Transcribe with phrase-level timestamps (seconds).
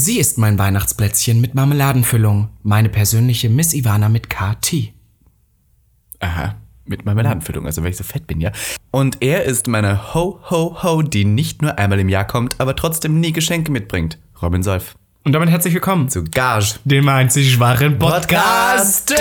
[0.00, 2.50] Sie ist mein Weihnachtsplätzchen mit Marmeladenfüllung.
[2.62, 4.92] Meine persönliche Miss Ivana mit KT.
[6.20, 8.52] Aha, mit Marmeladenfüllung, also weil ich so fett bin, ja.
[8.92, 13.32] Und er ist meine Ho-Ho-Ho, die nicht nur einmal im Jahr kommt, aber trotzdem nie
[13.32, 14.18] Geschenke mitbringt.
[14.40, 14.94] Robin Solf.
[15.24, 16.78] Und damit herzlich willkommen Zu Gage.
[16.84, 19.12] dem einzig wahren Podcast.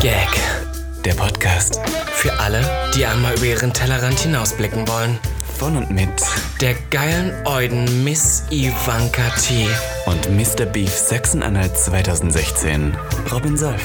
[0.00, 0.28] Gag.
[1.04, 1.80] Der Podcast.
[2.12, 2.64] Für alle,
[2.94, 5.18] die einmal über ihren Tellerrand hinausblicken wollen.
[5.58, 6.08] Von und mit.
[6.60, 9.68] Der geilen Euden Miss Ivanka T.
[10.06, 10.66] Und Mr.
[10.66, 12.96] Beef Sachsen-Anhalt 2016.
[13.30, 13.82] Robin Solf.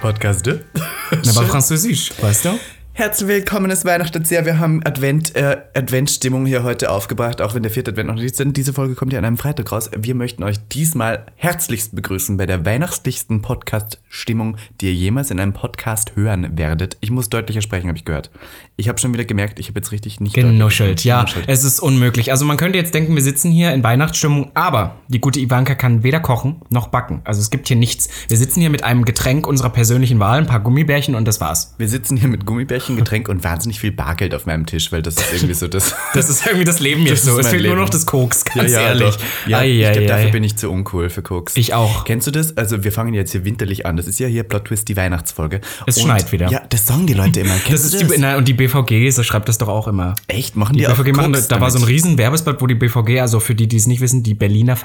[0.00, 0.48] Podcast.
[0.48, 2.58] Aber französisch, weißt du?
[2.92, 4.44] Herzlich willkommen, es Weihnachten sehr.
[4.44, 8.24] Wir haben Advent, äh, Adventstimmung hier heute aufgebracht, auch wenn der vierte Advent noch nicht
[8.24, 8.42] ist.
[8.44, 9.90] Diese Folge kommt ja an einem Freitag raus.
[9.96, 15.54] Wir möchten euch diesmal herzlichst begrüßen bei der weihnachtlichsten Podcast-Stimmung, die ihr jemals in einem
[15.54, 16.98] Podcast hören werdet.
[17.00, 18.30] Ich muss deutlicher sprechen, habe ich gehört.
[18.76, 21.20] Ich habe schon wieder gemerkt, ich habe jetzt richtig nicht Genuschelt, ja.
[21.20, 21.44] genuschelt.
[21.48, 22.32] Es ist unmöglich.
[22.32, 26.02] Also man könnte jetzt denken, wir sitzen hier in Weihnachtsstimmung, aber die gute Ivanka kann
[26.02, 27.22] weder kochen noch backen.
[27.24, 28.08] Also es gibt hier nichts.
[28.28, 31.74] Wir sitzen hier mit einem Getränk unserer persönlichen Wahl, ein paar Gummibärchen und das war's.
[31.78, 35.16] Wir sitzen hier mit Gummibärchen, Getränk und wahnsinnig viel Bargeld auf meinem Tisch, weil das
[35.16, 35.94] ist irgendwie so das.
[36.14, 37.38] Das ist irgendwie das Leben jetzt Das so.
[37.38, 37.82] Es fehlt nur Leben.
[37.82, 39.16] noch das Koks, ganz ja, ehrlich.
[39.16, 39.22] Doch.
[39.48, 41.56] Ja, Ei, ich glaube, dafür bin ich zu uncool für Koks.
[41.56, 42.04] Ich auch.
[42.04, 42.56] Kennst du das?
[42.56, 43.96] Also wir fangen jetzt hier winterlich an.
[43.96, 45.60] Das ist ja hier Plot Twist, die Weihnachtsfolge.
[45.86, 46.50] Es Und- schneit wieder.
[46.50, 47.54] Ja, das sagen die Leute immer.
[47.64, 50.14] Kennst Das ist die, na, und die BVG, so schreibt das doch auch immer.
[50.26, 50.56] Echt?
[50.56, 51.94] Machen die, Die auch BVG machen, Koks da war so ein damit?
[51.94, 54.76] riesen Werbespot, wo die BVG, also für die, die es nicht wissen, die Berliner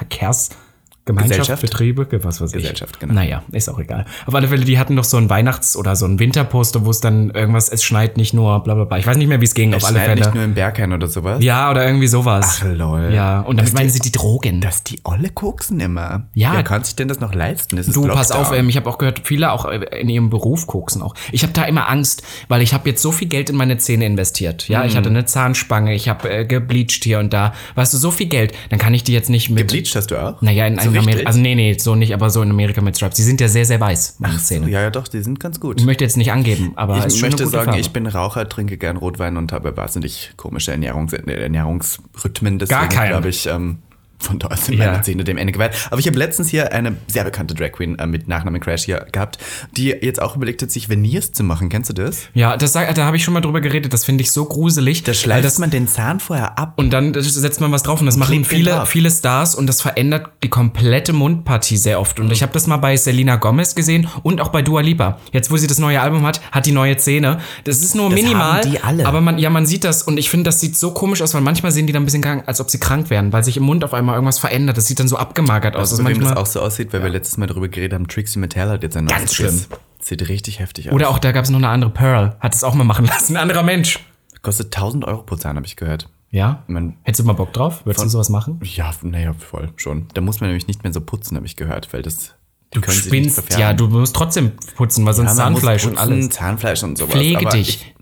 [1.06, 1.62] Verkehrsgemeinschaft, Gesellschaft?
[1.62, 2.56] Betriebe, was weiß ich.
[2.62, 3.14] Gesellschaft, genau.
[3.14, 4.06] Naja, ist auch egal.
[4.26, 7.00] Auf alle Fälle, die hatten doch so ein Weihnachts- oder so ein Winterposter, wo es
[7.00, 8.98] dann irgendwas, es schneit nicht nur, bla bla bla.
[8.98, 10.20] Ich weiß nicht mehr, wie es ging, Es auf alle schneit Fälle.
[10.22, 11.42] nicht nur im Berghain oder sowas.
[11.42, 12.60] ja, oder irgendwie sowas.
[12.62, 13.10] Ach, lol.
[13.12, 14.60] Ja, und damit meinen sie die Drogen.
[14.60, 16.26] Dass die Olle koksen immer.
[16.34, 16.54] Ja.
[16.54, 17.78] Wer kann sich denn das noch leisten?
[17.78, 18.46] Es ist Du, pass Lockdown.
[18.46, 21.14] auf, ähm, ich habe auch gehört, viele auch äh, in ihrem Beruf koksen auch.
[21.30, 24.06] Ich habe da immer Angst, weil ich habe jetzt so viel Geld in meine Zähne
[24.06, 24.68] investiert.
[24.68, 24.86] Ja, Mhm.
[24.86, 27.52] ich hatte eine Zahnspange, ich habe äh, gebleached hier und da.
[27.76, 29.68] Weißt du, so viel Geld, dann kann ich die jetzt nicht mit.
[29.68, 30.40] Gebleached hast du auch?
[30.42, 31.26] Naja, in, So in Amerika.
[31.26, 33.16] Also nee, nee, so nicht, aber so in Amerika mit Stripes.
[33.16, 34.68] Die sind ja sehr, sehr weiß, meine Zähne.
[34.70, 35.80] Ja, ja, doch, die sind ganz gut.
[35.80, 37.80] Ich möchte jetzt nicht angeben, aber Ich möchte sagen, Farbe.
[37.80, 42.58] ich bin Raucher, trinke gern Rotwein und habe wahnsinnig komische Ernährungs Ernährungsrhythmen.
[42.58, 43.08] Gar Deswegen keinen.
[43.10, 43.78] glaube ich, ähm,
[44.18, 44.90] von da sind Ja.
[44.90, 45.72] meine Zähne dem Ende geweiht.
[45.90, 49.06] Aber ich habe letztens hier eine sehr bekannte Drag Queen äh, mit Nachnamen Crash hier
[49.12, 49.38] gehabt,
[49.76, 51.68] die jetzt auch überlegt hat, sich Veneers zu machen.
[51.68, 52.22] Kennst du das?
[52.34, 53.92] Ja, das, da habe ich schon mal drüber geredet.
[53.92, 55.02] Das finde ich so gruselig.
[55.04, 56.74] Da schleift das man den Zahn vorher ab.
[56.76, 59.66] Und dann setzt man was drauf und das machen klebt den viele, viele Stars und
[59.66, 62.18] das verändert die komplette Mundpartie sehr oft.
[62.20, 65.18] Und ich habe das mal bei Selena Gomez gesehen und auch bei Dua Lipa.
[65.32, 67.38] Jetzt, wo sie das neue Album hat, hat die neue Zähne.
[67.64, 68.62] Das ist nur minimal.
[68.62, 69.06] haben die alle.
[69.06, 71.40] Aber man, ja, man sieht das und ich finde, das sieht so komisch aus, weil
[71.42, 73.64] manchmal sehen die dann ein bisschen krank, als ob sie krank wären, weil sich im
[73.64, 74.76] Mund auf einmal irgendwas verändert.
[74.76, 75.92] Das sieht dann so abgemagert aus.
[75.92, 78.38] Also, wem manchmal, das auch so aussieht, weil wir letztes Mal darüber geredet haben, Trixie
[78.38, 79.60] Mattel hat jetzt ein neues Ganz schlimm.
[80.00, 80.94] Sieht richtig heftig aus.
[80.94, 83.36] oder auch da gab es noch eine andere Pearl, hat es auch mal machen lassen.
[83.36, 83.98] Ein anderer Mensch.
[84.42, 86.08] Kostet 1000 Euro pro Zahn, habe ich gehört.
[86.30, 86.62] Ja?
[86.66, 87.84] Man, Hättest du mal Bock drauf?
[87.84, 88.60] Würdest du sowas machen?
[88.62, 90.06] ja, naja, voll schon.
[90.14, 92.34] Da muss man nämlich nicht mehr so putzen, habe ich gehört, weil das.
[92.72, 96.28] Du spinnst, ja, du musst trotzdem putzen, weil sonst Ja, Zahnfleisch und putzen, alles.
[96.30, 97.12] Zahnfleisch und sowas.
[97.12, 97.68] Pflege dich.
[97.68, 97.94] Ich,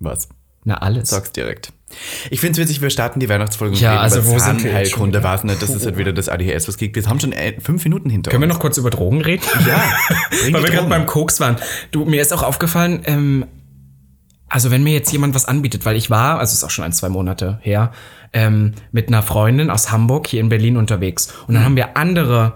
[0.00, 0.28] was?
[0.64, 1.10] Na, alles.
[1.10, 1.72] Sag's direkt.
[2.30, 4.90] Ich finde es witzig, wir starten die Weihnachtsfolge Ja, also über wo sind wir jetzt
[4.90, 5.18] schon Zahnheilkunde.
[5.20, 5.28] wieder?
[5.28, 6.96] Was nicht, das ist halt wieder das ADHS, was kriegt.
[6.96, 8.54] Wir haben schon äh, fünf Minuten hinter Können wir uns.
[8.56, 9.42] noch kurz über Drogen reden?
[9.66, 9.82] Ja,
[10.52, 11.56] Weil wir gerade beim Koks waren.
[11.90, 13.46] Du, mir ist auch aufgefallen, ähm,
[14.48, 16.92] also wenn mir jetzt jemand was anbietet, weil ich war, also ist auch schon ein,
[16.92, 17.92] zwei Monate her,
[18.34, 21.32] ähm, mit einer Freundin aus Hamburg hier in Berlin unterwegs.
[21.46, 22.54] Und dann haben wir andere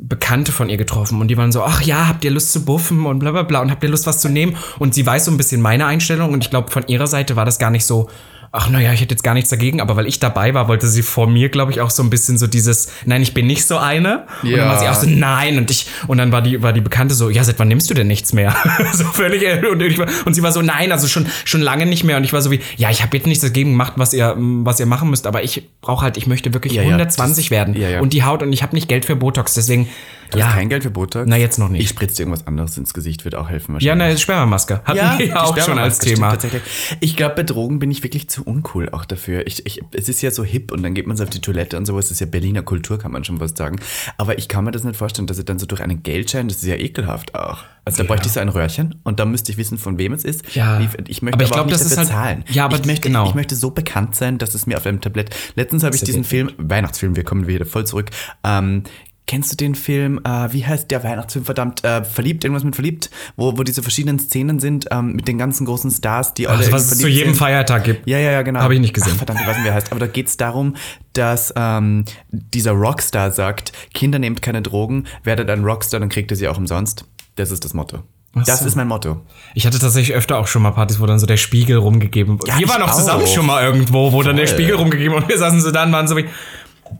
[0.00, 3.04] Bekannte von ihr getroffen und die waren so, ach ja, habt ihr Lust zu buffen
[3.04, 4.56] und bla bla bla und habt ihr Lust was zu nehmen?
[4.78, 7.44] Und sie weiß so ein bisschen meine Einstellung und ich glaube, von ihrer Seite war
[7.44, 8.08] das gar nicht so,
[8.52, 11.02] ach naja, ich hätte jetzt gar nichts dagegen, aber weil ich dabei war, wollte sie
[11.02, 13.76] vor mir, glaube ich, auch so ein bisschen so dieses, nein, ich bin nicht so
[13.78, 14.26] eine.
[14.42, 14.90] Und dann war sie Ja.
[14.92, 15.58] auch so, nein.
[15.58, 17.94] Und ich, und dann war die, war die Bekannte so, ja, seit wann nimmst du
[17.94, 18.54] denn nichts mehr?
[18.94, 22.04] so völlig, und, ich war, und sie war so, nein, also schon, schon lange nicht
[22.04, 22.16] mehr.
[22.16, 24.80] Und ich war so wie, ja, ich habe jetzt nichts dagegen gemacht, was ihr, was
[24.80, 27.74] ihr machen müsst, aber ich brauche halt, ich möchte wirklich Ja, ja, 120 das- werden.
[27.76, 28.00] ja, ja.
[28.00, 29.88] Und die Haut, und ich habe nicht Geld für Botox, deswegen,
[30.30, 30.52] Du hast ja.
[30.52, 31.26] kein Geld für Botox?
[31.28, 31.82] Na, jetzt noch nicht.
[31.82, 34.04] Ich spritze dir irgendwas anderes ins Gesicht, wird auch helfen Ja, wahrscheinlich.
[34.06, 34.80] eine Spermamaske.
[34.84, 36.30] Hatten wir ja auch die schon als stimmt Thema.
[36.30, 36.62] Tatsächlich.
[37.00, 39.46] Ich glaube, bei Drogen bin ich wirklich zu uncool auch dafür.
[39.46, 41.76] Ich, ich, es ist ja so hip und dann geht man so auf die Toilette
[41.76, 42.06] und sowas.
[42.06, 43.78] Das ist ja Berliner Kultur, kann man schon was sagen.
[44.16, 46.58] Aber ich kann mir das nicht vorstellen, dass ich dann so durch einen Geldschein, das
[46.58, 47.64] ist ja ekelhaft auch.
[47.84, 50.22] Also da bräuchte ich so ein Röhrchen und da müsste ich wissen, von wem es
[50.24, 50.54] ist.
[50.54, 50.78] Ja.
[50.78, 52.50] Wie- Ich möchte Aber aber, ich glaub, auch nicht das ist halt-.
[52.50, 53.26] Ja, aber ich möchte, genau.
[53.28, 55.34] ich möchte so bekannt sein, dass es mir auf einem Tablett.
[55.54, 58.10] Letztens habe ich ja diesen Film, Weihnachtsfilm, wir kommen wieder voll zurück,
[58.44, 58.82] ähm,
[59.28, 63.10] kennst du den Film, äh, wie heißt der Weihnachtsfilm, verdammt, äh, verliebt, irgendwas mit verliebt,
[63.36, 66.72] wo, wo diese verschiedenen Szenen sind, ähm, mit den ganzen großen Stars, die alle Also,
[66.72, 67.36] was es zu jedem sind.
[67.38, 68.08] Feiertag gibt.
[68.08, 68.58] Ja, ja, ja, genau.
[68.60, 69.12] Habe ich nicht gesehen.
[69.14, 69.92] Ach, verdammt, ich weiß nicht, wie er heißt.
[69.92, 70.74] Aber da geht es darum,
[71.12, 76.36] dass ähm, dieser Rockstar sagt, Kinder nehmt keine Drogen, werdet ein Rockstar, dann kriegt ihr
[76.36, 77.04] sie auch umsonst.
[77.36, 77.98] Das ist das Motto.
[78.34, 78.66] Ach Das so.
[78.66, 79.20] ist mein Motto.
[79.54, 82.50] Ich hatte tatsächlich öfter auch schon mal Partys, wo dann so der Spiegel rumgegeben wurde.
[82.50, 84.56] Ja, wir waren auch zusammen schon mal irgendwo, wo dann der Voll.
[84.56, 86.26] Spiegel rumgegeben und wir saßen so da und waren so wie,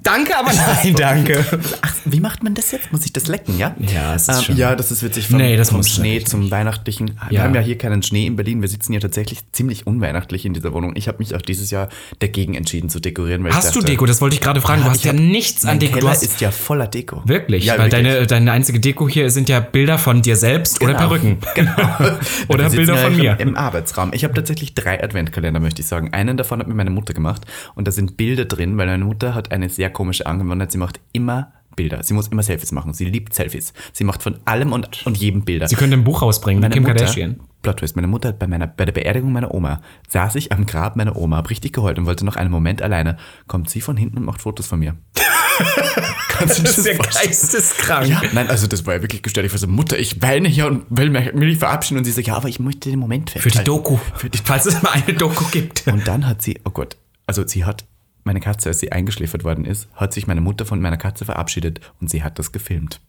[0.03, 0.53] danke, aber
[0.83, 1.45] nein, danke.
[1.83, 2.93] Ach, wie macht man das jetzt?
[2.93, 3.75] Muss ich das lecken, ja?
[3.79, 5.29] Ja, es ist ähm, schon- Ja, das ist witzig.
[5.29, 7.19] Vom, Nee, das vom muss Schnee zum Weihnachtlichen.
[7.29, 7.45] Wir Ja.
[7.45, 8.61] haben ja hier keinen Schnee in Berlin.
[8.63, 10.93] Wir sitzen hier tatsächlich ziemlich unweihnachtlich in dieser Wohnung.
[10.97, 11.89] Ich habe mich auch dieses Jahr
[12.19, 13.43] dagegen entschieden zu dekorieren.
[13.45, 14.07] Weil ich Hast du dachte, Deko?
[14.07, 14.83] Das wollte ich gerade fragen.
[14.83, 15.93] Du Ja, hast ja hab- nichts an Deko.
[15.95, 17.23] Du Keller hast, ist ja voller Deko.
[17.27, 18.13] wirklich, Ja, weil wirklich.
[18.13, 21.09] Deine, deine einzige Deko hier sind ja Bilder von dir selbst oder Genau.
[21.09, 21.39] Perücken.
[21.55, 21.73] Genau.
[22.49, 23.41] Oder Wir Bilder ja von im, mir.
[23.41, 24.13] Im Arbeitsraum.
[24.13, 26.13] Ich habe tatsächlich drei Adventkalender, möchte ich sagen.
[26.13, 27.43] Einen davon hat mir meine Mutter gemacht
[27.75, 30.73] und da sind Bilder drin, weil meine Mutter hat eine sehr komische Angewohnheit.
[30.73, 32.03] Sie macht immer Bilder.
[32.03, 32.93] Sie muss immer Selfies machen.
[32.95, 33.73] Sie liebt Selfies.
[33.93, 35.69] Sie macht von allem und, und jedem Bilder.
[35.69, 37.39] Sie können ein Buch rausbringen, meine Kim Mutter, Kardashian.
[37.63, 40.67] Plot Twist, meine Mutter hat bei, meiner, bei der Beerdigung meiner Oma, saß ich am
[40.67, 43.19] Grab meiner Oma, hab richtig geheult und wollte noch einen Moment alleine.
[43.47, 44.97] Kommt sie von hinten und macht Fotos von mir.
[46.29, 48.09] Kannst du dir Das ist ja geisteskrank.
[48.09, 49.47] Ja, nein, also das war ja wirklich gestellt.
[49.47, 51.99] Ich war so, Mutter, ich weine hier und will mich, mich verabschieden.
[51.99, 53.71] Und sie so, ja, aber ich möchte den Moment Für festhalten.
[53.71, 53.99] die Doku.
[54.17, 55.87] Für die Falls es mal eine Doku gibt.
[55.87, 56.97] Und dann hat sie, oh Gott,
[57.29, 57.85] also sie hat,
[58.29, 61.81] meine Katze, als sie eingeschläfert worden ist, hat sich meine Mutter von meiner Katze verabschiedet
[61.99, 63.01] und sie hat das gefilmt,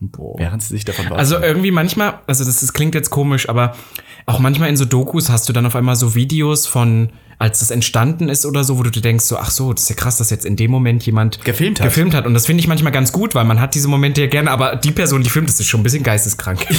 [0.00, 1.18] während sie sich davon war.
[1.18, 3.76] Also irgendwie manchmal, also das, das klingt jetzt komisch, aber
[4.26, 7.70] auch manchmal in so Dokus hast du dann auf einmal so Videos von, als das
[7.70, 10.18] entstanden ist oder so, wo du dir denkst, so, ach so, das ist ja krass,
[10.18, 11.86] dass jetzt in dem Moment jemand Gefilmt hat.
[11.86, 12.26] gefilmt hat.
[12.26, 14.76] Und das finde ich manchmal ganz gut, weil man hat diese Momente ja gerne, aber
[14.76, 16.66] die Person, die filmt, das ist schon ein bisschen geisteskrank.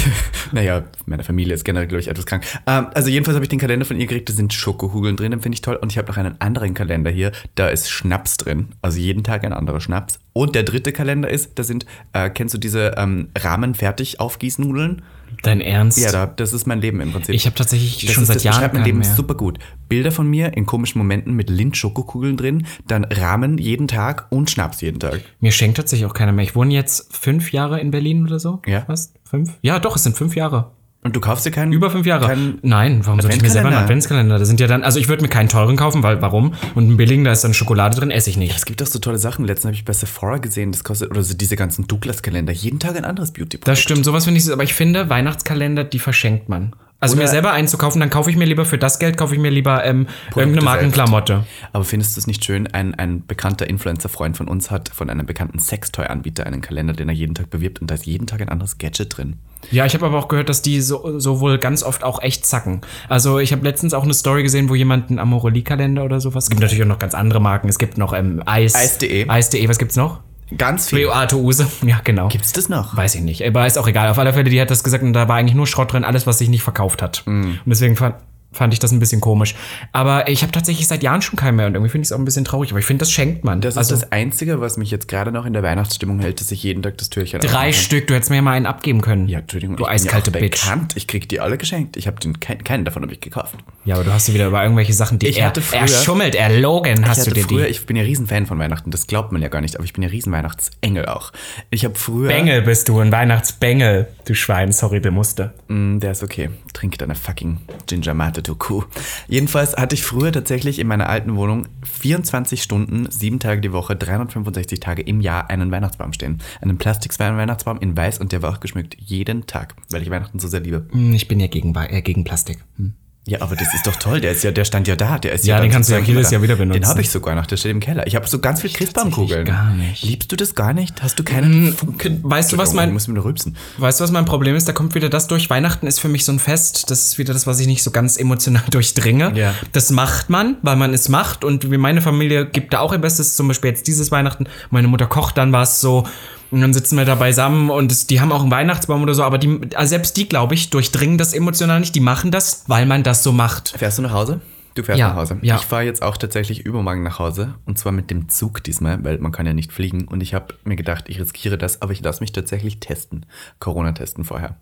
[0.54, 2.44] Naja, meine Familie ist generell, glaube ich, etwas krank.
[2.68, 5.40] Ähm, also jedenfalls habe ich den Kalender von ihr gekriegt, da sind Schokokugeln drin, den
[5.40, 5.78] finde ich toll.
[5.78, 8.70] Und ich habe noch einen anderen Kalender hier, da ist Schnaps drin.
[8.82, 10.20] Also jeden Tag ein anderer Schnaps.
[10.34, 15.02] Und der dritte Kalender ist, da sind, äh, kennst du diese ähm, Rahmen-Fertig-Aufgießnudeln?
[15.44, 15.98] Dein Ernst?
[15.98, 17.34] Ja, da, das ist mein Leben im Prinzip.
[17.34, 19.16] ich habe tatsächlich Das schon ist, seit das Jahren beschreibt mein Leben mehr.
[19.16, 19.60] super gut.
[19.88, 24.82] Bilder von mir in komischen Momenten mit Lind-Schokokugeln drin, dann Rahmen jeden Tag und Schnaps
[24.82, 25.22] jeden Tag.
[25.40, 26.44] Mir schenkt tatsächlich auch keiner mehr.
[26.44, 28.62] Ich wohne jetzt fünf Jahre in Berlin oder so.
[28.66, 28.82] Ja.
[28.82, 29.16] Fast?
[29.24, 29.54] Fünf?
[29.62, 30.72] Ja, doch, es sind fünf Jahre.
[31.04, 31.74] Und du kaufst dir keinen.
[31.74, 32.28] Über fünf Jahre.
[32.28, 34.38] Keinen, Nein, warum sollte ich mir selber einen Adventskalender?
[34.38, 36.54] Da sind ja dann, also ich würde mir keinen teuren kaufen, weil warum?
[36.76, 38.56] Und einen billigen, da ist dann Schokolade drin, esse ich nicht.
[38.56, 39.46] es gibt doch so tolle Sachen.
[39.46, 42.96] Letztens habe ich bei Sephora gesehen, das kostet, oder so diese ganzen Douglas-Kalender, jeden Tag
[42.96, 43.68] ein anderes Beauty-Produkt.
[43.68, 46.74] Das stimmt, sowas finde ich, aber ich finde, Weihnachtskalender, die verschenkt man.
[47.00, 49.42] Also Oder- mir selber einzukaufen, dann kaufe ich mir lieber für das Geld, kaufe ich
[49.42, 50.06] mir lieber ähm,
[50.36, 51.46] irgendeine Markenklamotte.
[51.74, 52.68] Aber findest du es nicht schön?
[52.68, 57.16] Ein, ein bekannter Influencer-Freund von uns hat von einem bekannten Sextoy-Anbieter einen Kalender, den er
[57.16, 59.38] jeden Tag bewirbt und da ist jeden Tag ein anderes Gadget drin.
[59.70, 62.46] Ja, ich habe aber auch gehört, dass die so, so wohl ganz oft auch echt
[62.46, 62.82] zacken.
[63.08, 66.46] Also ich habe letztens auch eine Story gesehen, wo jemand einen Amorelie-Kalender oder sowas.
[66.46, 67.70] Es gibt natürlich auch noch ganz andere Marken.
[67.70, 68.76] Es gibt noch ähm, Eis.
[68.76, 69.30] Eis.de.
[69.30, 70.22] Eis.de, was gibt's noch?
[70.58, 71.08] Ganz viel.
[71.08, 71.68] Beate Use.
[71.86, 72.28] Ja, genau.
[72.28, 72.96] Gibt's das noch?
[72.96, 73.46] Weiß ich nicht.
[73.46, 74.10] Aber ist auch egal.
[74.10, 76.28] Auf alle Fälle, die hat das gesagt und da war eigentlich nur Schrott drin, alles,
[76.28, 77.24] was sich nicht verkauft hat.
[77.26, 77.42] Mm.
[77.42, 78.16] Und deswegen fand,
[78.54, 79.56] fand ich das ein bisschen komisch.
[79.92, 82.20] Aber ich habe tatsächlich seit Jahren schon keinen mehr und irgendwie finde ich es auch
[82.20, 82.72] ein bisschen traurig.
[82.72, 83.62] Aber ich finde, das schenkt man.
[83.62, 86.52] Das also ist das Einzige, was mich jetzt gerade noch in der Weihnachtsstimmung hält, dass
[86.52, 87.74] ich jeden Tag das Türchen drei aufmache.
[87.74, 88.08] Stück.
[88.08, 89.28] Du hättest mir mal einen abgeben können.
[89.28, 89.78] Ja, Entschuldigung.
[89.78, 90.64] Du eiskalte ja Bitch.
[90.64, 90.94] bekannt.
[90.98, 91.98] Ich krieg die alle geschenkt.
[91.98, 93.56] Ich habe den kein, keinen davon habe ich gekauft.
[93.86, 95.88] Ja, aber du hast sie wieder über irgendwelche Sachen, die Ich er, hatte früher- er
[95.88, 97.72] schummelt, er logen, hast du dir früher, die.
[97.72, 99.94] ich bin ja riesen Fan von Weihnachten, das glaubt man ja gar nicht, aber ich
[99.94, 101.32] bin ja riesen Weihnachtsengel auch.
[101.72, 104.72] Ich habe früher Bengel bist du, ein Weihnachtsbengel, du Schwein.
[104.72, 105.54] Sorry, der musste.
[105.68, 106.50] Mm, Der ist okay.
[106.74, 107.58] Trink deine fucking
[107.88, 108.84] Ginger Mate, du Kuh.
[109.28, 113.96] Jedenfalls hatte ich früher tatsächlich in meiner alten Wohnung 24 Stunden, sieben Tage die Woche,
[113.96, 116.42] 365 Tage im Jahr einen Weihnachtsbaum stehen.
[116.62, 118.96] Einen Plastik-Weihnachtsbaum in weiß und der war auch geschmückt.
[119.00, 120.88] Jeden Tag, weil ich Weihnachten so sehr liebe.
[120.92, 122.60] Hm, Ich bin ja gegen, äh, gegen Plastik.
[122.78, 122.94] Hm.
[123.28, 124.20] Ja, aber das ist doch toll.
[124.20, 125.20] Der ist ja, der stand ja da.
[125.20, 126.82] Der ist Ja, dann den kannst du ja jedes Jahr wieder benutzen.
[126.82, 127.46] Den habe ich sogar noch.
[127.46, 128.08] Der steht im Keller.
[128.08, 129.46] Ich habe so ganz viel Christbaumkugeln.
[129.46, 130.02] gar nicht.
[130.02, 131.04] Liebst du das gar nicht?
[131.04, 132.20] Hast du keinen Funken?
[132.24, 133.56] Weißt du, was Ich mein, muss mir nur rülpsen.
[133.78, 134.68] Weißt du, was mein Problem ist?
[134.68, 135.52] Da kommt wieder das durch.
[135.52, 136.90] Weihnachten ist für mich so ein Fest.
[136.90, 139.38] Das ist wieder das, was ich nicht so ganz emotional durchdringe.
[139.38, 139.54] Ja.
[139.72, 141.44] Das macht man, weil man es macht.
[141.44, 143.36] Und wie meine Familie gibt da auch ihr Bestes.
[143.36, 144.48] Zum Beispiel jetzt dieses Weihnachten.
[144.72, 146.08] Meine Mutter kocht dann was so.
[146.52, 149.24] Und dann sitzen wir da beisammen und die haben auch einen Weihnachtsbaum oder so.
[149.24, 151.96] Aber die, also selbst die, glaube ich, durchdringen das emotional nicht.
[151.96, 153.70] Die machen das, weil man das so macht.
[153.78, 154.42] Fährst du nach Hause?
[154.76, 155.38] Du fährst Ja, nach Hause.
[155.42, 155.56] ja.
[155.56, 159.18] Ich fahre jetzt auch tatsächlich übermorgen nach Hause und zwar mit dem Zug diesmal, weil
[159.18, 160.08] man kann ja nicht fliegen.
[160.08, 163.26] Und ich habe mir gedacht, ich riskiere das, aber ich lasse mich tatsächlich testen.
[163.60, 164.56] Corona testen vorher.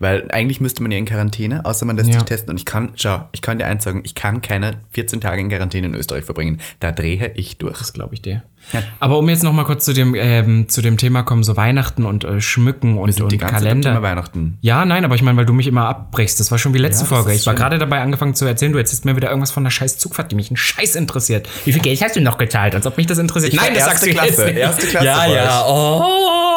[0.00, 2.14] Weil eigentlich müsste man ja in Quarantäne, außer man lässt Ja.
[2.20, 2.50] sich testen.
[2.50, 5.48] Und ich kann, schau, ich kann dir eins sagen, ich kann keine 14 Tage in
[5.48, 6.60] Quarantäne in Österreich verbringen.
[6.78, 7.78] Da drehe ich durch.
[7.78, 8.44] Das glaube ich dir.
[8.72, 8.82] Ja.
[9.00, 12.04] Aber um jetzt noch mal kurz zu dem, ähm, zu dem Thema kommen, so Weihnachten
[12.04, 14.02] und äh, Schmücken und, und Kalender.
[14.02, 14.58] Weihnachten.
[14.60, 16.38] Ja, nein, aber ich meine, weil du mich immer abbrichst.
[16.38, 17.32] Das war schon wie letzte Ja, Folge.
[17.32, 19.98] Ich war gerade dabei angefangen zu erzählen, du erzählst mir wieder irgendwas von einer scheiß
[19.98, 21.48] Zugfahrt, die mich einen Scheiß interessiert.
[21.64, 22.74] Wie viel Geld hast du noch gezahlt?
[22.74, 23.54] Als ob mich das interessiert.
[23.54, 24.56] Ich nein, das sagst du Klasse, jetzt nicht.
[24.58, 25.64] erste Klasse Ja, ja.
[25.66, 26.02] Oh.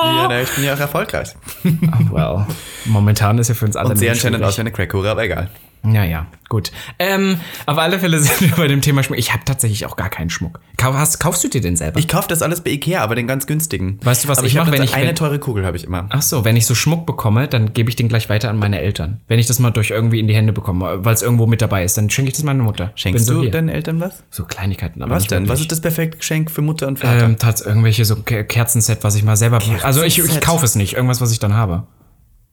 [0.03, 1.29] Ja, ich bin ja auch erfolgreich.
[2.11, 2.45] Well,
[2.85, 5.49] momentan ist ja für uns alle Und sehr anscheinend aus wie eine Crackhure, aber egal.
[5.83, 6.71] Ja, ja, gut.
[6.99, 9.17] Ähm, auf alle Fälle sind wir bei dem Thema Schmuck.
[9.17, 10.59] Ich habe tatsächlich auch gar keinen Schmuck.
[10.77, 11.97] Kau hast, kaufst du dir den selber?
[11.99, 13.99] Ich kaufe das alles bei Ikea, aber den ganz günstigen.
[14.03, 15.83] Weißt du, was aber ich ich mache, wenn ich- eine wenn- teure Kugel habe ich
[15.85, 16.05] immer.
[16.09, 18.79] Ach so, wenn ich so Schmuck bekomme, dann gebe ich den gleich weiter an meine
[18.79, 19.21] Eltern.
[19.27, 21.83] Wenn ich das mal durch irgendwie in die Hände bekomme, weil es irgendwo mit dabei
[21.83, 22.91] ist, dann schenke ich das meiner Mutter.
[22.95, 23.51] Schenkst Bin so du hier.
[23.51, 24.23] deinen Eltern was?
[24.29, 25.01] So Kleinigkeiten.
[25.01, 25.49] Aber Was denn?
[25.49, 27.25] Was ist das perfekte Geschenk für Mutter und Vater?
[27.25, 29.59] Ähm, tats irgendwelche so Ke- Kerzenset, was ich mal selber.
[29.81, 30.43] Also ich, ich Kerzenset?
[30.43, 30.93] kaufe es nicht.
[30.93, 31.87] Irgendwas, was ich dann habe.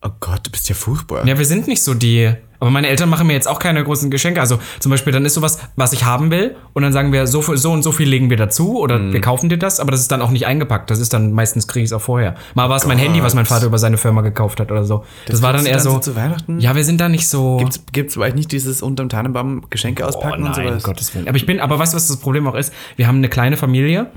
[0.03, 1.27] Oh Gott, du bist ja furchtbar.
[1.27, 2.33] Ja, wir sind nicht so die.
[2.61, 4.41] Aber meine Eltern machen mir jetzt auch keine großen Geschenke.
[4.41, 7.41] Also zum Beispiel, dann ist sowas, was ich haben will, und dann sagen wir, so,
[7.55, 9.13] so und so viel legen wir dazu oder Mhm.
[9.13, 10.91] wir kaufen dir das, aber das ist dann auch nicht eingepackt.
[10.91, 12.35] Das ist dann meistens kriege ich es auch vorher.
[12.55, 15.05] Mal war es mein Handy, was mein Vater über seine Firma gekauft hat oder so.
[15.27, 15.91] Das, war dann eher dann so.
[15.93, 16.59] so zu Weihnachten?
[16.59, 17.59] Ja, wir sind da nicht so.
[17.59, 20.83] Gibt's, gibt's bei euch nicht dieses unterm Tannenbaum Geschenke Oh auspacken und nein, um sowas?
[20.83, 21.29] Gottes Willen.
[21.29, 22.73] Aber ich bin, aber weißt du, was das Problem auch ist?
[22.97, 24.11] Wir haben eine kleine Familie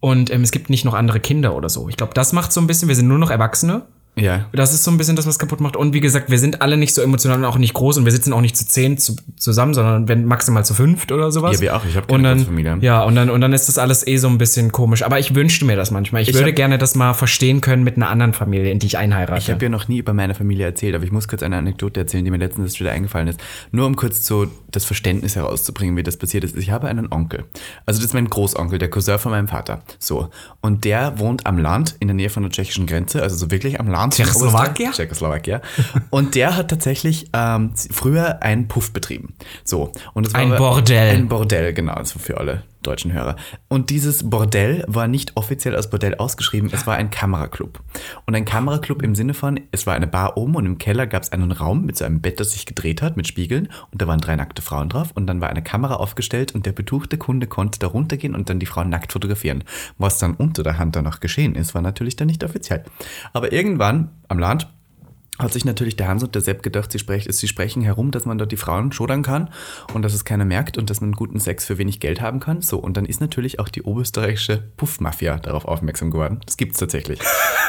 [0.00, 1.88] und ähm, es gibt nicht noch andere Kinder oder so.
[1.88, 3.82] Ich glaube, das macht so ein bisschen, wir sind nur noch Erwachsene.
[4.18, 4.46] Ja.
[4.52, 5.76] Das ist so ein bisschen das, was kaputt macht.
[5.76, 8.12] Und wie gesagt, wir sind alle nicht so emotional und auch nicht groß und wir
[8.12, 11.56] sitzen auch nicht zu zehn zu, zusammen, sondern wenn maximal zu fünft oder sowas.
[11.56, 11.84] Ja, wir auch.
[11.84, 12.78] Ich hab keine und dann, Familie.
[12.80, 15.02] Ja, und dann, und dann ist das alles eh so ein bisschen komisch.
[15.02, 16.22] Aber ich wünschte mir das manchmal.
[16.22, 18.86] Ich, Ich würde hab- gerne das mal verstehen können mit einer anderen Familie, in die
[18.86, 19.38] ich einheirate.
[19.38, 22.00] Ich habe ja noch nie über meine Familie erzählt, aber ich muss kurz eine Anekdote
[22.00, 23.40] erzählen, die mir letztens wieder eingefallen ist.
[23.72, 26.56] Nur um kurz so das Verständnis herauszubringen, wie das passiert ist.
[26.56, 27.44] Ich habe einen Onkel.
[27.86, 29.80] Also das ist mein Großonkel, der Cousin von meinem Vater.
[29.98, 30.28] So.
[30.60, 33.80] Und der wohnt am Land in der Nähe von der tschechischen Grenze, also so wirklich
[33.80, 34.07] am Land.
[34.10, 34.88] Tschechoslowakien?
[34.88, 34.96] Oberösterreich.
[34.96, 35.60] Tschechoslowakien.
[36.10, 39.34] Und der hat tatsächlich ähm, früher einen Puff betrieben.
[39.64, 39.92] So.
[40.14, 41.16] Und das war Ein Bordell.
[41.16, 43.36] Ein Bordell, genau, also für alle deutschen Hörer.
[43.68, 47.80] Und dieses Bordell war nicht offiziell als Bordell ausgeschrieben, es war ein Kameraclub.
[48.26, 51.22] Und ein Kameraclub im Sinne von, es war eine Bar oben und im Keller gab
[51.22, 53.68] es einen Raum mit so einem Bett, das sich gedreht hat, mit Spiegeln.
[53.90, 55.10] Und da waren drei nackte Frauen drauf.
[55.14, 58.58] Und dann war eine Kamera aufgestellt und der betuchte Kunde konnte da runtergehen und dann
[58.58, 59.64] die Frauen nackt fotografieren.
[59.98, 62.84] Was dann unter der Hand danach geschehen ist, war natürlich dann nicht offiziell.
[63.32, 64.68] Aber irgendwann am Land
[65.38, 68.24] hat sich natürlich der Hans und der Sepp gedacht, sie, sprech, sie sprechen herum, dass
[68.24, 69.50] man dort die Frauen schodern kann
[69.94, 72.60] und dass es keiner merkt und dass man guten Sex für wenig Geld haben kann.
[72.62, 76.40] So, und dann ist natürlich auch die oberösterreichische Puffmafia darauf aufmerksam geworden.
[76.44, 77.20] Das gibt's tatsächlich.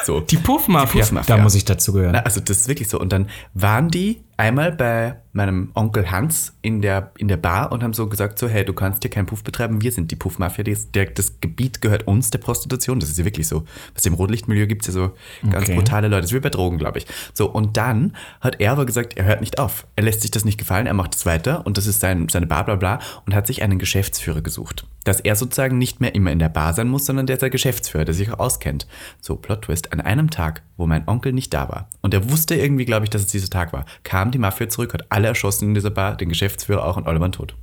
[0.06, 0.22] So.
[0.22, 1.02] die Puffmafia.
[1.02, 1.36] Puffmafia.
[1.36, 2.14] Da muss ich dazu gehören.
[2.14, 3.00] Na, also das ist wirklich so.
[3.00, 7.84] Und dann waren die einmal bei meinem Onkel Hans in der, in der Bar und
[7.84, 10.64] haben so gesagt, so, hey, du kannst hier keinen Puff betreiben, wir sind die Puffmafia,
[10.64, 13.00] das, das Gebiet gehört uns, der Prostitution.
[13.00, 13.66] Das ist ja wirklich so.
[13.94, 15.12] Was im Rotlichtmilieu gibt es ja so
[15.50, 15.76] ganz Okay.
[15.76, 16.22] brutale Leute.
[16.22, 17.06] Das ist wie bei Drogen, glaube ich.
[17.34, 19.86] So, und dann hat er aber gesagt, er hört nicht auf.
[19.96, 22.48] Er lässt sich das nicht gefallen, er macht es weiter und das ist sein, seine
[22.48, 24.88] Bar, bla bla und hat sich einen Geschäftsführer gesucht.
[25.04, 27.50] Dass er sozusagen nicht mehr immer in der Bar sein muss, sondern der ist der
[27.50, 28.88] Geschäftsführer, der sich auch auskennt.
[29.22, 32.56] So, Plot Twist, an einem Tag, wo mein Onkel nicht da war und er wusste
[32.56, 35.70] irgendwie, glaube ich, dass es dieser Tag war, kam die Mafia zurück, hat alle erschossen
[35.70, 37.56] in dieser Bar, den Geschäftsführer auch und alle waren tot.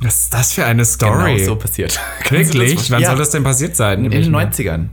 [0.00, 1.34] Was ist das für eine Story?
[1.36, 2.00] Genau so passiert.
[2.28, 2.74] Wirklich?
[2.76, 3.10] das- Wann Ja.
[3.10, 4.04] soll das denn passiert sein?
[4.04, 4.88] In den 90ern.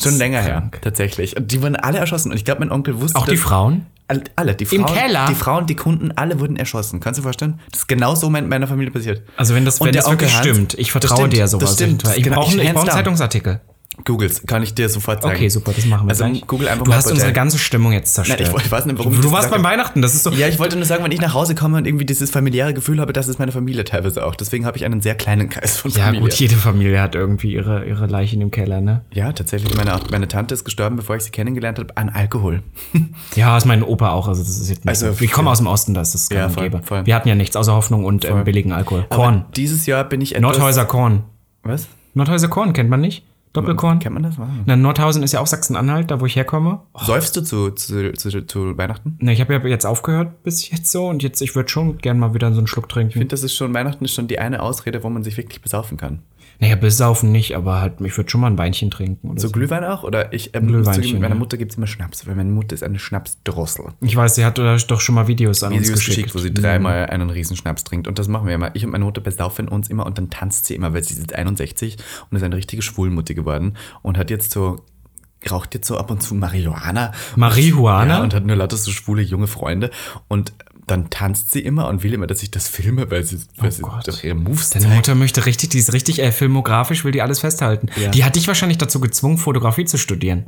[0.00, 0.74] Schon länger krank.
[0.74, 1.36] her, tatsächlich.
[1.36, 2.30] Und die wurden alle erschossen.
[2.30, 3.86] Und ich glaube, mein Onkel wusste Auch die Frauen?
[4.06, 4.94] All- Alle, die Im Frauen.
[4.96, 5.26] Keller?
[5.28, 7.00] Die Frauen, die Kunden, alle wurden erschossen.
[7.00, 7.58] Kannst du dir vorstellen?
[7.72, 9.22] Das ist genau so in meiner Familie passiert.
[9.36, 11.40] Also wenn das, Und wenn der das wirklich Hans- stimmt, ich Das vertraue stimmt, dir
[11.42, 11.74] das sowas.
[11.74, 12.90] stimmt, Ich genau, brauche ich- brauche einen.
[12.90, 13.60] Zeitungsartikel.
[14.04, 15.34] Googles, kann ich dir sofort zeigen.
[15.36, 16.46] Okay, super, das machen wir Also gleich.
[16.46, 17.32] Google einfach du mal hast unsere Bordell.
[17.34, 18.40] ganze Stimmung jetzt zerstört.
[18.40, 20.30] Nein, ich- ich weiß nicht, warum ich Du das warst beim Weihnachten, das ist so.
[20.30, 23.00] Ja, ich wollte nur sagen, wenn ich nach Hause komme und irgendwie dieses familiäre Gefühl
[23.00, 24.34] habe, das ist meine Familie teilweise auch.
[24.34, 26.22] Deswegen habe ich einen sehr kleinen Kreis von Ja, Familie.
[26.22, 29.02] gut, jede Familie hat irgendwie ihre, ihre Leichen im Keller, ne?
[29.12, 29.74] Ja, tatsächlich.
[29.76, 32.62] Meine, meine Tante ist gestorben, bevor ich sie kennengelernt habe, an Alkohol.
[33.36, 34.28] Ja, ist mein Opa auch.
[34.28, 35.24] Also, das ist jetzt Also, so.
[35.24, 37.06] Ich komme aus dem Osten, da ist das Ja, gang und voll, voll.
[37.06, 39.04] Wir hatten ja nichts außer Hoffnung und ähm, billigen Alkohol.
[39.10, 39.34] Korn.
[39.34, 40.42] Aber dieses Jahr bin ich etwas...
[40.56, 41.24] Nordhäuser Korn.
[41.62, 41.86] Was?
[42.14, 43.24] Nordhäuser Korn kennt man nicht?
[43.52, 43.98] Doppelkorn?
[43.98, 44.38] Kennt man das?
[44.38, 44.48] Wow.
[44.66, 46.80] Na, Nordhausen ist ja auch Sachsen-Anhalt, da wo ich herkomme.
[47.00, 49.16] Säufst du zu, zu, zu, zu Weihnachten?
[49.20, 52.18] Ne, ich habe ja jetzt aufgehört bis jetzt so und jetzt, ich würde schon gern
[52.18, 53.10] mal wieder so einen Schluck trinken.
[53.10, 55.62] Ich finde, das ist schon, Weihnachten ist schon die eine Ausrede, wo man sich wirklich
[55.62, 56.20] besaufen kann.
[56.60, 59.30] Naja, besaufen nicht, aber halt, ich würde schon mal ein Weinchen trinken.
[59.30, 59.52] Oder So so.
[59.52, 60.02] Glühwein auch?
[60.02, 61.34] Oder ich ähm, Glühweinchen, zugeben, mit meiner.
[61.36, 63.86] Mutter gibt es immer Schnaps, weil meine Mutter ist eine Schnapsdrossel.
[64.00, 66.16] Ich weiß, sie hat doch schon mal Videos an uns Videos geschickt.
[66.16, 68.08] geschickt, wo sie dreimal einen Riesenschnaps trinkt.
[68.08, 68.74] Und das machen wir immer.
[68.74, 71.20] Ich und meine Mutter besaufen uns immer und dann tanzt sie immer, weil sie ist
[71.20, 71.96] jetzt 61
[72.30, 74.84] und ist eine richtige Schwulmutti geworden und hat jetzt so,
[75.48, 77.12] raucht jetzt so ab und zu Marihuana.
[77.36, 78.16] Marihuana?
[78.18, 79.90] Ja, und hat nur lauter so schwule junge Freunde.
[80.26, 80.52] Und
[80.90, 83.82] dann tanzt sie immer und will immer, dass ich das filme, weil sie, weil sie
[83.84, 84.08] Oh Gott.
[84.08, 87.40] doch ihre Moves Deine Mutter möchte richtig, die ist richtig äh, filmografisch, will die alles
[87.40, 87.88] festhalten.
[87.96, 88.10] Ja.
[88.10, 90.46] Die hat dich wahrscheinlich dazu gezwungen, Fotografie zu studieren.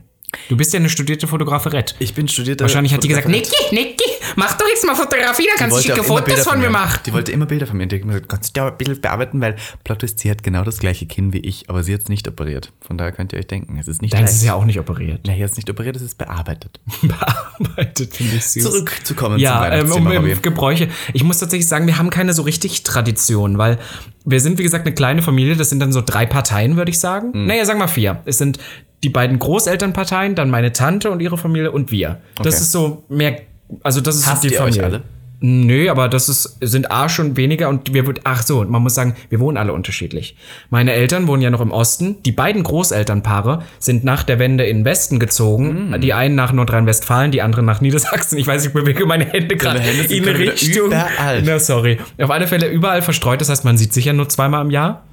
[0.49, 1.95] Du bist ja eine studierte Fotograferette.
[1.99, 3.29] Ich bin studierter Wahrscheinlich hat die gesagt.
[3.29, 4.05] Niki, Niki,
[4.37, 7.01] mach doch jetzt mal Fotografie, da kannst du schicke Fotos Bilder von mir machen.
[7.07, 7.87] Die wollte immer Bilder von mir.
[7.87, 10.65] Die hat gesagt, kannst du da ein bisschen bearbeiten, weil Plot Twist, sie hat genau
[10.65, 12.73] das gleiche Kinn wie ich, aber sie hat es nicht operiert.
[12.81, 14.35] Von daher könnt ihr euch denken, es ist nicht Deins leicht.
[14.37, 15.27] ist ja auch nicht operiert.
[15.27, 16.81] Naja, es ist nicht operiert, es ist bearbeitet.
[17.03, 18.63] Bearbeitet, finde ich süß.
[18.65, 20.89] Zurückzukommen zum Ja, ähm, um, um Gebräuche.
[21.13, 23.79] Ich muss tatsächlich sagen, wir haben keine so richtig Tradition, weil
[24.25, 25.57] wir sind, wie gesagt, eine kleine Familie.
[25.57, 27.31] Das sind dann so drei Parteien, würde ich sagen.
[27.33, 27.47] Mhm.
[27.47, 28.23] Naja, sagen wir vier.
[28.25, 28.59] Es sind
[29.02, 32.19] die beiden Großelternparteien, dann meine Tante und ihre Familie und wir.
[32.37, 32.62] Das Okay.
[32.62, 33.37] ist so mehr,
[33.83, 34.85] also das ist Hasst so die ihr euch Familie.
[34.85, 35.02] alle?
[35.42, 39.14] Nö, aber das ist, sind A schon weniger und wir, ach so, man muss sagen,
[39.30, 40.37] wir wohnen alle unterschiedlich.
[40.69, 42.16] Meine Eltern wohnen ja noch im Osten.
[42.26, 45.95] Die beiden Großelternpaare sind nach der Wende in den Westen gezogen.
[45.95, 46.00] Hm.
[46.02, 48.37] Die einen nach Nordrhein-Westfalen, die anderen nach Niedersachsen.
[48.37, 50.87] Ich weiß, ich bewege meine Hände gerade in Richtung.
[50.88, 51.40] überall.
[51.42, 51.97] Na, sorry.
[52.21, 53.40] Auf alle Fälle überall verstreut.
[53.40, 55.04] Das heißt, man sieht sich ja nur zweimal im Jahr.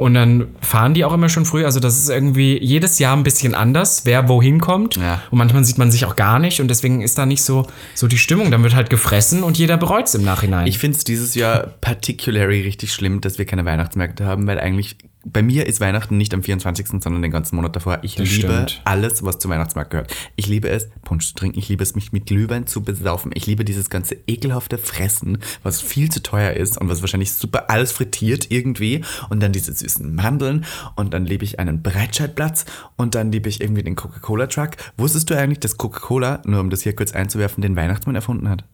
[0.00, 1.66] Und dann fahren die auch immer schon früh.
[1.66, 4.96] Also das ist irgendwie jedes Jahr ein bisschen anders, wer wohin kommt.
[4.96, 5.20] Ja.
[5.30, 6.62] Und manchmal sieht man sich auch gar nicht.
[6.62, 8.50] Und deswegen ist da nicht so, so die Stimmung.
[8.50, 10.66] Dann wird halt gefressen und jeder bereut es im Nachhinein.
[10.66, 14.96] Ich finde es dieses Jahr particularly richtig schlimm, dass wir keine Weihnachtsmärkte haben, weil eigentlich
[15.24, 17.98] bei mir ist Weihnachten nicht am 24., sondern den ganzen Monat davor.
[18.02, 18.80] Ich liebe stimmt.
[18.84, 20.14] alles, was zum Weihnachtsmarkt gehört.
[20.36, 21.58] Ich liebe es, Punsch zu trinken.
[21.58, 23.30] Ich liebe es, mich mit Glühwein zu besaufen.
[23.34, 27.68] Ich liebe dieses ganze ekelhafte Fressen, was viel zu teuer ist und was wahrscheinlich super
[27.68, 29.02] alles frittiert irgendwie.
[29.28, 30.64] Und dann diese süßen Mandeln.
[30.96, 32.64] Und dann liebe ich einen Breitscheidplatz.
[32.96, 34.70] Und dann liebe ich irgendwie den Coca-Cola-Truck.
[34.96, 38.64] Wusstest du eigentlich, dass Coca-Cola, nur um das hier kurz einzuwerfen, den Weihnachtsmann erfunden hat?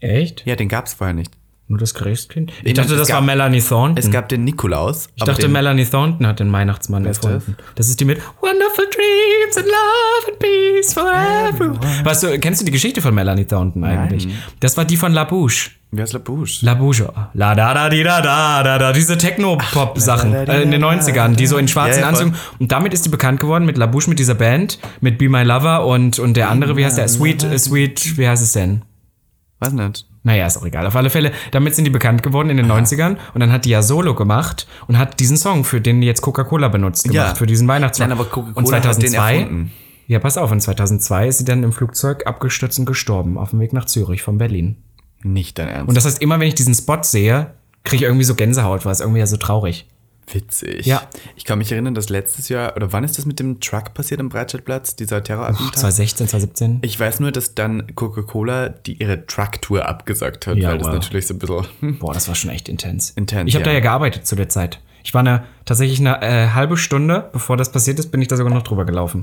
[0.00, 0.44] Echt?
[0.44, 1.32] Ja, den gab es vorher nicht.
[1.66, 2.52] Nur das Christkind?
[2.58, 3.96] Ich Nein, dachte, das gab- war Melanie Thornton.
[3.96, 5.08] Es gab den Nikolaus.
[5.14, 7.56] ich dachte, Melanie Thornton hat den Weihnachtsmann erfunden.
[7.74, 7.88] Das?
[7.88, 11.10] ist die mit Wonderful Dreams and Love and Peace for
[11.48, 11.80] everyone.
[12.04, 14.28] Weißt du, kennst du die Geschichte von Melanie Thornton eigentlich?
[14.60, 15.70] Das war die von La Bouche.
[15.90, 16.66] Wer ist La Bouche?
[16.66, 17.10] La Bouche.
[17.32, 18.92] La da da di da da da da.
[18.92, 22.08] Diese Techno-Pop-Sachen äh, in den da, 90ern, die so in schwarzen Ja.
[22.08, 22.34] Anzügen.
[22.58, 25.44] Und damit ist die bekannt geworden mit La Bouche, mit dieser Band, mit Be My
[25.44, 27.08] Lover und, und der andere, wie heißt der?
[27.08, 28.82] Sweet, äh, Sweet, wie heißt es denn?
[29.60, 30.06] Was nicht?
[30.24, 30.86] Naja, ist auch egal.
[30.86, 33.70] Auf alle Fälle, damit sind die bekannt geworden in den 90ern und dann hat die
[33.70, 37.34] ja Solo gemacht und hat diesen Song, für den die jetzt Coca-Cola benutzt, gemacht, Ja.
[37.34, 38.08] für diesen Weihnachtssong.
[38.08, 39.72] Nein, aber Coca-Cola und hat den 2002, erfunden.
[40.06, 43.60] Ja, pass auf, und 2002 ist sie dann im Flugzeug abgestürzt und gestorben, auf dem
[43.60, 44.76] Weg nach Zürich von Berlin.
[45.22, 45.88] Nicht dein Ernst.
[45.88, 47.52] Und das heißt, immer wenn ich diesen Spot sehe,
[47.84, 49.86] kriege ich irgendwie so Gänsehaut, weil es irgendwie ja so traurig.
[50.32, 50.86] Witzig.
[50.86, 51.02] Ja.
[51.36, 54.20] Ich kann mich erinnern, dass letztes Jahr, oder wann ist das mit dem Truck passiert
[54.20, 55.76] am Breitscheidplatz, dieser Terrorattentat?
[55.76, 56.78] 2016, 2017.
[56.82, 60.94] Ich weiß nur, dass dann Coca-Cola die ihre Truck-Tour abgesagt hat, Ja, weil das wow.
[60.94, 61.98] natürlich so ein bisschen.
[61.98, 63.10] Boah, das war schon echt intens.
[63.10, 63.70] Intens, Ich habe ja.
[63.70, 64.80] da ja gearbeitet zu der Zeit.
[65.02, 68.36] Ich war eine, tatsächlich eine äh, halbe Stunde, bevor das passiert ist, bin ich da
[68.36, 69.22] sogar noch drüber gelaufen.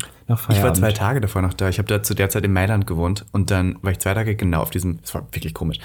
[0.49, 1.67] Ich war zwei Tage davor noch da.
[1.69, 4.35] Ich habe da zu der Zeit in Mailand gewohnt und dann war ich zwei Tage
[4.35, 4.99] genau auf diesem.
[5.01, 5.77] Das war wirklich komisch.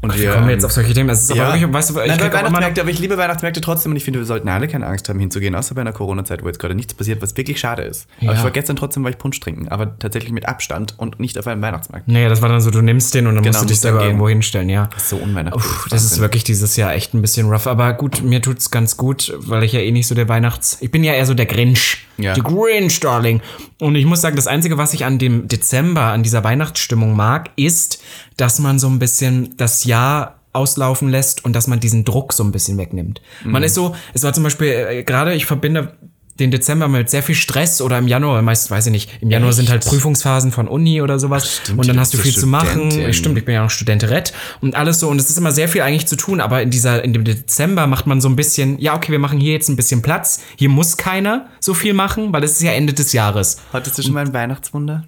[0.00, 1.10] Und Wie kommen wir jetzt auf solche Themen?
[1.10, 3.96] Es ist aber wirklich, weißt du, ich Nein, Weihnachtsmärkte, aber ich liebe Weihnachtsmärkte trotzdem und
[3.96, 6.58] ich finde, wir sollten alle keine Angst haben, hinzugehen, außer bei einer Corona-Zeit, wo jetzt
[6.58, 8.06] gerade nichts passiert, was wirklich schade ist.
[8.22, 8.38] Aber Ja.
[8.38, 11.46] ich war gestern trotzdem, war ich Punsch trinken, aber tatsächlich mit Abstand und nicht auf
[11.46, 12.08] einem Weihnachtsmarkt.
[12.08, 14.04] Nee, das war dann so, du nimmst den und dann Genau, musst du dich selber
[14.04, 14.88] irgendwo hinstellen, ja.
[14.96, 15.62] So unweihnachtlich.
[15.64, 17.66] Uff, das ist wirklich dieses Jahr echt ein bisschen rough.
[17.66, 20.78] Aber gut, mir tut's ganz gut, weil ich ja eh nicht so der Weihnachts...
[20.80, 22.06] Ich bin ja eher so der Grinch.
[22.18, 22.34] Ja.
[22.34, 23.40] Die Grinch, Darling.
[23.78, 27.50] Und ich muss sagen, das Einzige, was ich an dem Dezember, an dieser Weihnachtsstimmung mag,
[27.56, 28.02] ist,
[28.36, 32.42] dass man so ein bisschen das Jahr auslaufen lässt und dass man diesen Druck so
[32.42, 33.20] ein bisschen wegnimmt.
[33.44, 33.52] Mhm.
[33.52, 35.96] Man ist so, es war zum Beispiel, äh, gerade ich verbinde
[36.40, 39.52] den Dezember mit sehr viel Stress oder im Januar, meist weiß ich nicht, im Januar
[39.52, 42.46] sind halt Prüfungsphasen von Uni oder sowas und du dann hast du viel so zu
[42.46, 42.90] machen.
[42.90, 43.14] Studentin.
[43.14, 45.82] Stimmt, ich bin ja noch Studenterett und alles so und es ist immer sehr viel
[45.82, 48.94] eigentlich zu tun, aber in dieser in dem Dezember macht man so ein bisschen, ja,
[48.96, 50.42] okay, wir machen hier jetzt ein bisschen Platz.
[50.56, 53.58] Hier muss keiner so viel machen, weil es ist ja Ende des Jahres.
[53.72, 55.04] Hattest du schon mal ein Weihnachtswunder?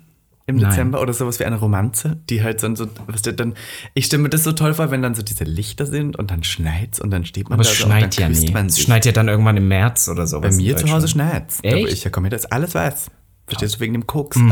[0.53, 0.71] Im Nein.
[0.71, 3.55] Dezember oder sowas wie eine Romanze, die halt dann so, was der dann,
[3.95, 6.45] ich stelle mir das so toll vor, wenn dann so diese Lichter sind und dann
[6.45, 8.53] schneit's und dann steht man Aber da es so und schneit ja nie.
[8.67, 10.41] Es schneit ja dann irgendwann im März oder so.
[10.41, 11.61] Bei mir zu Hause schneit's.
[11.63, 11.89] Echt?
[11.93, 13.11] ich herkomme, das alles weiß.
[13.47, 14.39] Verstehst du, wegen dem Koks.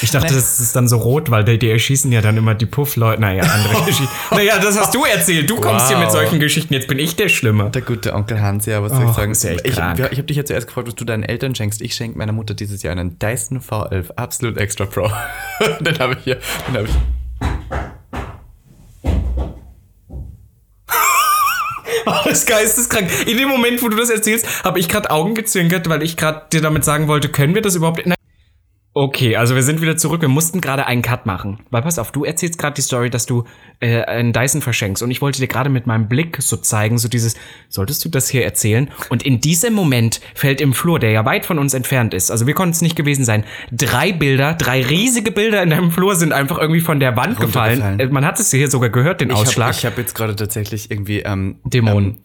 [0.00, 2.64] Ich dachte, das ist dann so rot, weil die, die erschießen ja dann immer die
[2.66, 3.20] Puffleute.
[3.20, 4.08] Naja, andere Geschichten.
[4.30, 5.48] Naja, das hast du erzählt.
[5.50, 6.12] Du kommst hier mit Wow.
[6.14, 6.72] solchen Geschichten.
[6.72, 7.70] Jetzt bin ich der Schlimme.
[7.70, 9.32] Der gute Onkel Hans, ja, was soll ich Och, sagen?
[9.32, 9.98] ist ja echt ich krank.
[10.10, 11.82] ich habe dich ja zuerst gefragt, was du deinen Eltern schenkst.
[11.82, 15.10] Ich schenke meiner Mutter dieses Jahr einen Dyson V11 Absolute Extra Pro.
[15.80, 16.38] den habe ich hier.
[16.68, 16.94] Den habe ich.
[22.06, 23.10] Das ist geisteskrank.
[23.26, 26.42] In dem Moment, wo du das erzählst, habe ich gerade Augen gezwinkert, weil ich gerade
[26.52, 28.02] dir damit sagen wollte, können wir das überhaupt...
[28.98, 30.22] Okay, also wir sind wieder zurück.
[30.22, 31.58] Wir mussten gerade einen Cut machen.
[31.70, 33.44] Weil pass auf, du erzählst gerade die Story, dass du
[33.78, 35.02] äh, einen Dyson verschenkst.
[35.02, 37.34] Und ich wollte dir gerade mit meinem Blick so zeigen, so dieses,
[37.68, 38.90] solltest du das hier erzählen?
[39.10, 42.46] Und in diesem Moment fällt im Flur, der ja weit von uns entfernt ist, also
[42.46, 46.32] wir konnten es nicht gewesen sein, drei Bilder, drei riesige Bilder in deinem Flur sind
[46.32, 48.00] einfach irgendwie von der Wand gefallen.
[48.00, 49.66] Äh, Man hat es hier sogar gehört, den Ich Ausschlag.
[49.66, 51.18] habe ich hab jetzt gerade tatsächlich irgendwie.
[51.20, 52.12] Ähm, Dämonen.
[52.12, 52.20] Ähm,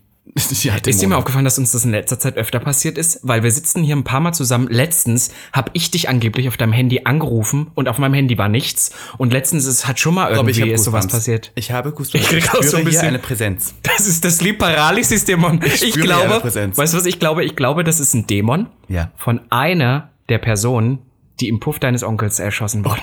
[0.63, 3.19] ja, Ist dir mal aufgefallen, dass uns das in letzter Zeit öfter passiert ist?
[3.23, 4.67] Weil wir sitzen hier ein paar Mal zusammen.
[4.69, 8.91] Letztens habe ich dich angeblich auf deinem Handy angerufen und auf meinem Handy war nichts.
[9.17, 11.51] Und letztens ist, hat schon mal ich irgendwie ist sowas passiert.
[11.55, 12.23] Ich habe Goosebumps.
[12.23, 13.73] Ich krieg auch so ein bisschen- eine Präsenz.
[13.83, 15.59] Das ist das Sleep Paralysis Dämon.
[15.65, 16.77] Ich, ihre glaube, Präsenz.
[16.77, 17.43] weißt du was ich glaube?
[17.43, 19.11] Ich glaube, das ist ein Dämon Ja.
[19.17, 20.99] von einer der Personen,
[21.39, 23.01] die im Puff deines Onkels erschossen wurden.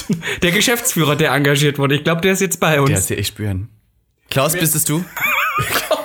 [0.42, 1.96] Der Geschäftsführer, der engagiert wurde.
[1.96, 2.88] Ich glaube, der ist jetzt bei uns.
[2.90, 3.68] Der ist hier echt spüren.
[4.30, 5.04] Klaus, bist es du?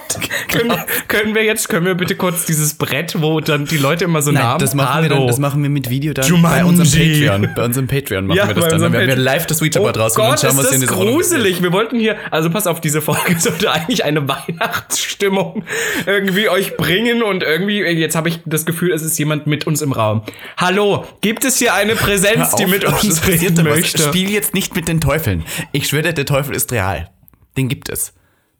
[0.57, 4.21] können, können wir jetzt, können wir bitte kurz dieses Brett, wo dann die Leute immer
[4.21, 6.59] so Nein, Namen das machen, wir dann, das machen wir mit Video dann Jumanji.
[6.59, 7.49] bei unserem Patreon.
[7.55, 8.81] Bei unserem Patreon machen Ja, wir das dann.
[8.81, 11.61] Dann werden wir live das Ouija-Board Oh Gott, und schauen, was ist das gruselig.
[11.61, 15.63] Wir wollten hier, also pass auf, diese Folge sollte eigentlich eine Weihnachtsstimmung
[16.05, 19.81] irgendwie euch bringen und irgendwie, jetzt habe ich das Gefühl, es ist jemand mit uns
[19.81, 20.23] im Raum.
[20.57, 23.75] Hallo, gibt es hier eine Präsenz, Hör die auf, mit uns reden da was?
[23.77, 24.03] möchte?
[24.03, 25.43] Spiel jetzt nicht mit den Teufeln.
[25.71, 27.09] Ich schwöre, dir, der Teufel ist real.
[27.57, 28.13] Den gibt es.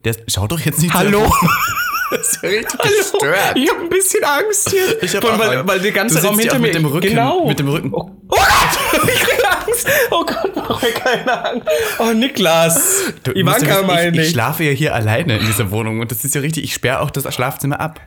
[0.04, 1.32] Der schau doch jetzt nicht Hallo?
[2.12, 2.92] Das ist ja richtig Hallo?
[2.98, 3.52] gestört.
[3.56, 5.04] Ich habe ein bisschen Angst hier.
[5.04, 5.68] Ich hab auch weil, Angst.
[5.68, 6.68] weil der ganze Du Raum ja hinter mir.
[6.68, 7.48] mit dem Rücken- genau.
[7.48, 9.88] mit dem Rücken- Oh, oh Gott, ich krieg Angst.
[10.12, 11.68] Oh Gott, mach mir keine Angst.
[12.00, 13.04] Oh, Niklas.
[13.24, 14.30] Du, Ivanka wissen, meine ich, ich ich.
[14.32, 16.64] schlafe ja hier alleine in dieser Wohnung und das ist ja richtig.
[16.64, 18.00] Ich sperre auch das Schlafzimmer ab.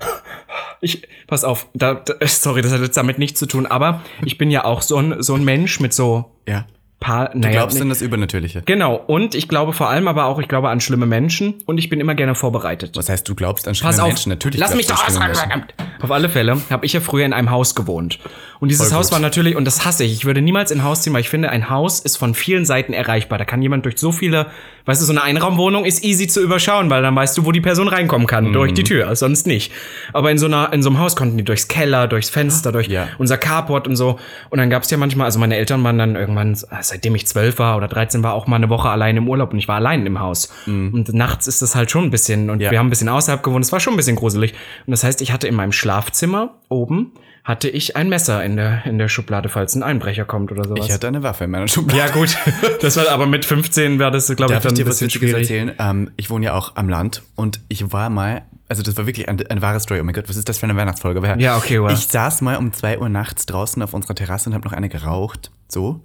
[0.81, 4.39] Ich, pass auf, da, da, sorry, das hat jetzt damit nichts zu tun, aber ich
[4.39, 6.67] bin ja auch so ein, so ein Mensch mit so Ja.
[7.01, 8.63] Paar, Du naja, glaubst nicht- an das Übernatürliche.
[8.67, 11.89] Genau, und ich glaube vor allem aber auch, ich glaube an schlimme Menschen und ich
[11.89, 12.97] bin immer gerne vorbereitet.
[12.97, 14.31] Was heißt, du glaubst an schlimme Pass auf, Menschen?
[14.31, 14.59] Natürlich.
[14.59, 15.65] lass mich doch ausreden.
[16.01, 18.19] Auf alle Fälle habe ich ja früher in einem Haus gewohnt.
[18.61, 19.13] Und dieses Voll Haus gut.
[19.15, 21.29] war natürlich, und das hasse ich, ich würde niemals in ein Haus ziehen, weil ich
[21.29, 23.39] finde, ein Haus ist von vielen Seiten erreichbar.
[23.39, 24.47] Da kann jemand durch so viele,
[24.87, 27.61] weißt du, so eine Einraumwohnung ist easy zu überschauen, weil dann weißt du, wo die
[27.61, 28.75] Person reinkommen kann, durch Mhm.
[28.77, 29.73] die Tür, sonst nicht.
[30.13, 32.89] Aber in so einer, in so einem Haus konnten die durchs Keller, durchs Fenster, durch
[32.89, 33.09] Ja.
[33.19, 34.19] unser Carport und so.
[34.51, 36.57] Und dann gab es ja manchmal, also meine Eltern waren dann irgendwann,
[36.89, 39.59] seitdem ich zwölf war oder 13 war, auch mal eine Woche allein im Urlaub und
[39.59, 40.53] ich war allein im Haus.
[40.67, 42.63] Und nachts ist das halt schon ein bisschen, und Mhm.
[42.63, 42.71] Ja.
[42.71, 44.53] wir haben ein bisschen außerhalb gewohnt, es war schon ein bisschen gruselig.
[44.87, 47.13] Und das heißt, ich hatte in meinem Schlafzimmer oben,
[47.49, 50.85] hatte ich ein Messer in der, in der Schublade, falls ein Einbrecher kommt oder sowas.
[50.85, 51.99] Ich hatte eine Waffe in meiner Schublade.
[51.99, 52.37] ja, gut.
[52.83, 54.99] Das war aber mit 15 war das, glaube ich, Darf ich dann dir ein was
[55.01, 55.51] bisschen Witziges schwierig.
[55.51, 55.73] erzählen?
[55.79, 59.31] Ähm, ich wohne ja auch am Land und ich war mal, also das war wirklich
[59.31, 59.99] eine, eine wahre Story.
[60.01, 61.19] Oh mein Gott, was ist das für eine Weihnachtsfolge?
[61.21, 61.91] Aber Ja, okay, wow.
[61.91, 64.91] Ich saß mal um 2 Uhr nachts draußen auf unserer Terrasse und habe noch eine
[64.91, 66.03] geraucht, so.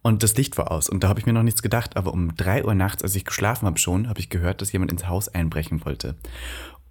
[0.00, 1.96] Und das Licht war aus und da habe ich mir noch nichts gedacht.
[1.98, 4.90] Aber um 3 Uhr nachts, als ich geschlafen habe schon, habe ich gehört, dass jemand
[4.92, 6.14] ins Haus einbrechen wollte.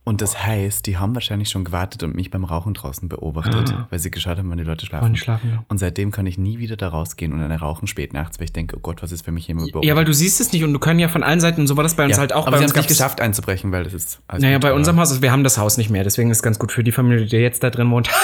[0.05, 3.97] Und das heißt, die haben wahrscheinlich schon gewartet und mich beim Rauchen draußen beobachtet, weil
[3.99, 5.03] sie geschaut haben, wann die Leute schlafen.
[5.05, 5.63] Wann schlafen, ja.
[5.67, 8.53] Und seitdem kann ich nie wieder da rausgehen und eine rauchen spät nachts, weil ich
[8.53, 9.89] denke, oh Gott, was ist für mich jemand beobachtet.
[9.89, 11.75] Ja, weil du siehst es nicht und du können ja von allen Seiten, und so
[11.75, 12.43] war das bei uns Ja, halt auch.
[12.45, 14.99] aber bei sie haben es nicht geschafft einzubrechen, weil das ist alles Naja, bei unserem
[14.99, 16.91] Haus, also wir haben das Haus nicht mehr, deswegen ist es ganz gut für die
[16.91, 18.09] Familie, die jetzt da drin wohnt.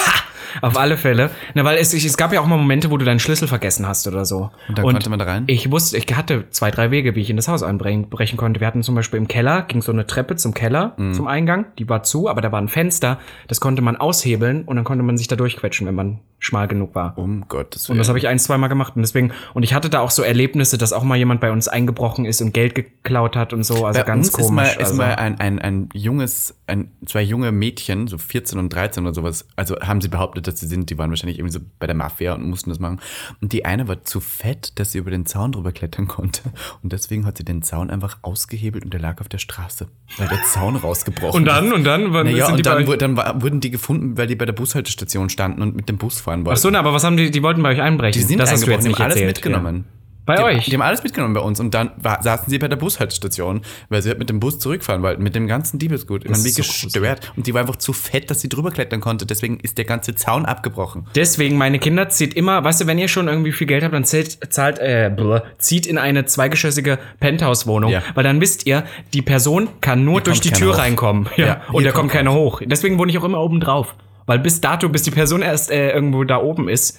[0.60, 1.30] Auf alle Fälle.
[1.54, 4.06] Na, weil es, es gab ja auch mal Momente, wo du deinen Schlüssel vergessen hast
[4.06, 4.50] oder so.
[4.68, 5.44] Und dann konnte man da rein?
[5.46, 8.60] Ich wusste, ich hatte zwei, drei Wege, wie ich in das Haus einbrechen brechen konnte.
[8.60, 11.14] Wir hatten zum Beispiel im Keller, ging so eine Treppe zum Keller, Mhm.
[11.14, 14.76] zum Eingang, die war zu, aber da war ein Fenster, das konnte man aushebeln und
[14.76, 17.16] dann konnte man sich da durchquetschen, wenn man schmal genug war.
[17.16, 18.10] Um Gottes Und das Willen.
[18.10, 20.92] habe ich ein, zweimal gemacht und deswegen, und ich hatte da auch so Erlebnisse, dass
[20.92, 24.04] auch mal jemand bei uns eingebrochen ist und Geld geklaut hat und so, also Bei
[24.06, 24.46] ganz uns komisch.
[24.48, 24.94] ist mal, ist also.
[24.96, 29.46] mal ein, ein, ein junges, ein, zwei junge Mädchen, so 14 und 13 oder sowas,
[29.54, 32.34] also haben sie behauptet, dass sie sind, die waren wahrscheinlich irgendwie so bei der Mafia
[32.34, 33.00] und mussten das machen.
[33.40, 36.42] Und die eine war zu fett, dass sie über den Zaun drüber klettern konnte.
[36.82, 39.86] Und deswegen hat sie den Zaun einfach ausgehebelt und der lag auf der Straße,
[40.18, 43.16] weil der Zaun rausgebrochen Und dann, und dann, wann Naja, sind die und dann, dann
[43.16, 46.44] war, wurden die gefunden, weil die bei der Bushaltestation standen und mit dem Bus fahren
[46.44, 46.56] wollten.
[46.56, 48.20] Ach so, na, aber was haben die, die wollten bei euch einbrechen?
[48.20, 49.36] Die sind das hast du jetzt nicht haben alles erzählt.
[49.36, 49.76] mitgenommen.
[49.76, 50.01] Ja.
[50.24, 50.64] Bei die, euch?
[50.66, 54.02] Die haben alles mitgenommen bei uns und dann war, saßen sie bei der Bushaltestation, weil
[54.02, 56.24] sie halt mit dem Bus zurückfahren wollten, mit dem ganzen Diebesgut.
[56.24, 57.32] Wie ist so gestört.
[57.36, 59.26] und die war einfach zu fett, dass sie drüber klettern konnte.
[59.26, 61.06] Deswegen ist der ganze Zaun abgebrochen.
[61.14, 64.04] Deswegen, meine Kinder zieht immer, weißt du, wenn ihr schon irgendwie viel Geld habt, dann
[64.04, 67.90] zählt, zahlt, äh, bleh, zieht in eine zweigeschossige Penthouse-Wohnung.
[67.90, 68.02] Ja.
[68.14, 70.78] Weil dann wisst ihr, die Person kann nur durch kommt die Tür hoch.
[70.78, 71.28] reinkommen.
[71.36, 71.46] Ja.
[71.46, 72.60] Ja, und hier da kommt kommt keiner hoch.
[72.64, 73.94] Deswegen wohne ich auch immer oben drauf.
[74.26, 76.98] Weil bis dato, bis die Person erst äh, irgendwo da oben ist,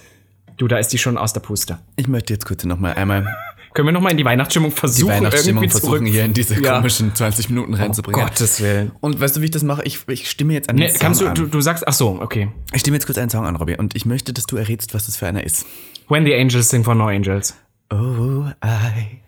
[0.58, 1.80] du, da ist die schon aus der Puste.
[1.96, 3.26] Ich möchte jetzt kurz noch mal einmal
[3.74, 6.12] Können wir noch mal in die Weihnachtsstimmung die versuchen, Weihnachtsstimmung irgendwie versuchen, zurück?
[6.12, 6.76] hier in diese Ja.
[6.76, 8.22] komischen 20 Minuten reinzubringen.
[8.24, 8.92] Gottes Willen.
[9.00, 9.84] Und weißt du, wie ich das mache?
[9.84, 11.34] Ich, ich stimme jetzt an den Nee, Song kannst du, an.
[11.36, 12.50] du, du sagst, ach so, okay.
[12.72, 13.76] Ich stimme jetzt kurz einen Song an, Robby.
[13.78, 15.66] Und ich möchte, dass du errätst, was das für einer ist.
[16.08, 17.56] When the Angels Sing for No Angels.
[17.92, 19.22] Oh, I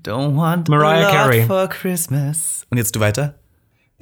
[0.00, 1.44] don't want Mariah Carey.
[1.44, 2.64] for Christmas.
[2.70, 3.34] Und jetzt du weiter?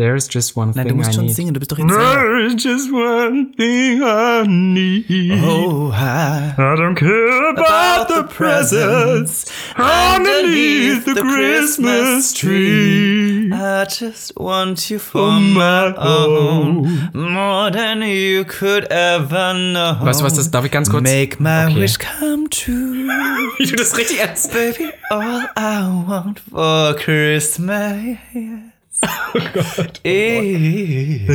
[0.00, 1.34] There's just one Nein, thing du musst I schon need.
[1.36, 1.90] singen, du bist doch jetzt.
[1.92, 5.04] There's just one thing I need.
[5.44, 9.44] Oh, I I don't care about the presents
[9.76, 13.52] underneath the Christmas tree.
[13.52, 19.98] I just want you for my own, more than you could ever know.
[20.00, 21.02] Weißt du was, das darf ich ganz kurz?
[21.02, 21.78] Make my Okay.
[21.78, 23.06] wish come true,
[23.58, 24.50] Wie du das richtig ernst.
[24.52, 24.90] baby.
[25.10, 28.16] All I want for Christmas
[30.02, 31.28] is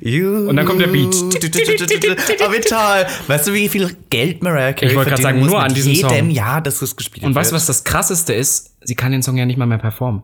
[0.00, 0.48] you.
[0.48, 1.14] Und dann kommt der Beat.
[1.14, 3.06] Oh, toll.
[3.26, 6.10] Weißt du, wie viel Geld Mariah Carey Ich wollte gerade sagen, nur an diesem jedem
[6.10, 6.30] Song.
[6.30, 7.36] Jahr, dass es gespielt Und wird?
[7.36, 8.72] weißt du, was das krasseste ist?
[8.82, 10.22] Sie kann den Song ja nicht mal mehr performen.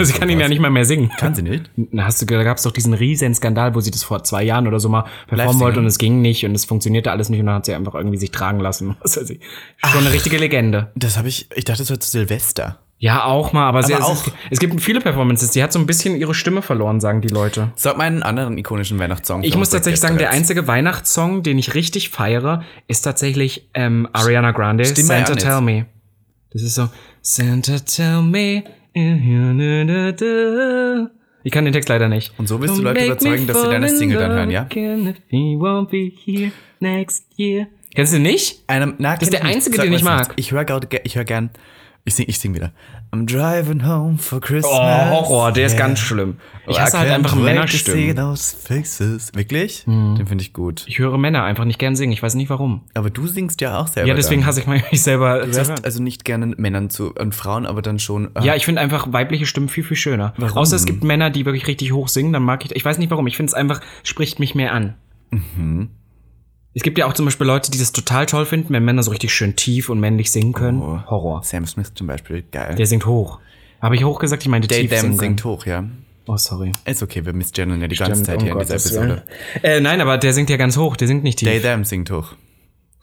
[0.00, 1.10] Sie kann ihn ja nicht mal mehr singen.
[1.18, 1.70] Kann sie nicht?
[1.76, 4.42] Na, hast du, da gab es doch diesen riesen Skandal, wo sie das vor zwei
[4.42, 7.40] Jahren oder so mal performen wollte und es ging nicht und es funktionierte alles nicht
[7.40, 8.96] und dann hat sie einfach irgendwie sich tragen lassen.
[9.02, 9.40] Was weiß ich.
[9.84, 10.90] Schon eine richtige Legende.
[10.94, 12.78] Das habe ich, ich dachte, das war zu Silvester.
[13.00, 15.72] Ja, auch mal, aber, sie, Aber es, auch- Es, es gibt viele Performances, die hat
[15.72, 17.70] so ein bisschen ihre Stimme verloren, sagen die Leute.
[17.76, 19.44] Sag mal einen anderen ikonischen Weihnachtssong.
[19.44, 24.50] Ich muss tatsächlich sagen, der einzige Weihnachtssong, den ich richtig feiere, ist tatsächlich ähm, Ariana
[24.50, 25.36] Grande, Stimme Santa.
[25.36, 25.86] Tell Me.
[26.50, 26.88] Das ist so,
[27.22, 28.64] Santa Tell Me.
[31.44, 32.32] Ich kann den Text leider nicht.
[32.36, 34.64] Und so willst du Leute überzeugen, dass sie deine Single dann hören, ja?
[37.94, 38.64] Kennst du nicht?
[38.66, 40.32] Einem, na, ist der einzige, den ich mag.
[40.36, 41.50] Ich höre höre gern,
[42.04, 42.72] ich sing, ich sing wieder.
[43.12, 44.72] I'm driving home for Christmas.
[44.72, 45.86] Oh, Horror, der ist Yeah.
[45.86, 46.36] ganz schlimm.
[46.66, 48.16] Ich hasse halt einfach Männerstimmen.
[49.34, 49.84] Wirklich?
[49.84, 50.84] Den finde ich gut.
[50.86, 52.12] Ich höre Männer einfach nicht gern singen.
[52.12, 52.82] Ich weiß nicht warum.
[52.94, 54.08] Aber du singst ja auch selber.
[54.08, 54.48] Ja, deswegen dann.
[54.48, 55.46] hasse ich mich selber.
[55.46, 58.34] Du hörst also nicht gerne Männern zu und Frauen, aber dann schon.
[58.36, 60.34] äh, Ja, ich finde einfach weibliche Stimmen viel, viel schöner.
[60.54, 62.74] Außer es gibt Männer, die wirklich richtig hoch singen, dann mag ich.
[62.74, 63.26] Ich weiß nicht warum.
[63.26, 64.94] Ich finde es einfach, spricht mich mehr an.
[65.30, 65.90] Mhm.
[66.78, 69.10] Es gibt ja auch zum Beispiel Leute, die das total toll finden, wenn Männer so
[69.10, 70.80] richtig schön tief und männlich singen können.
[70.80, 71.00] Oh.
[71.10, 71.42] Horror.
[71.42, 72.76] Sam Smith zum Beispiel, geil.
[72.76, 73.40] Der singt hoch.
[73.82, 74.42] Habe ich hoch gesagt?
[74.44, 75.18] Ich meinte Day tief Damn singen.
[75.18, 75.54] singt können.
[75.56, 75.84] hoch, ja.
[76.28, 76.70] Oh, sorry.
[76.84, 79.22] Ist okay, wir misgendern ja die ganze Stimmt, Zeit um hier in dieser Gottes Episode.
[79.64, 80.94] Äh, nein, aber der singt ja ganz hoch.
[80.94, 81.48] Der singt nicht tief.
[81.48, 82.34] Day Damn singt hoch.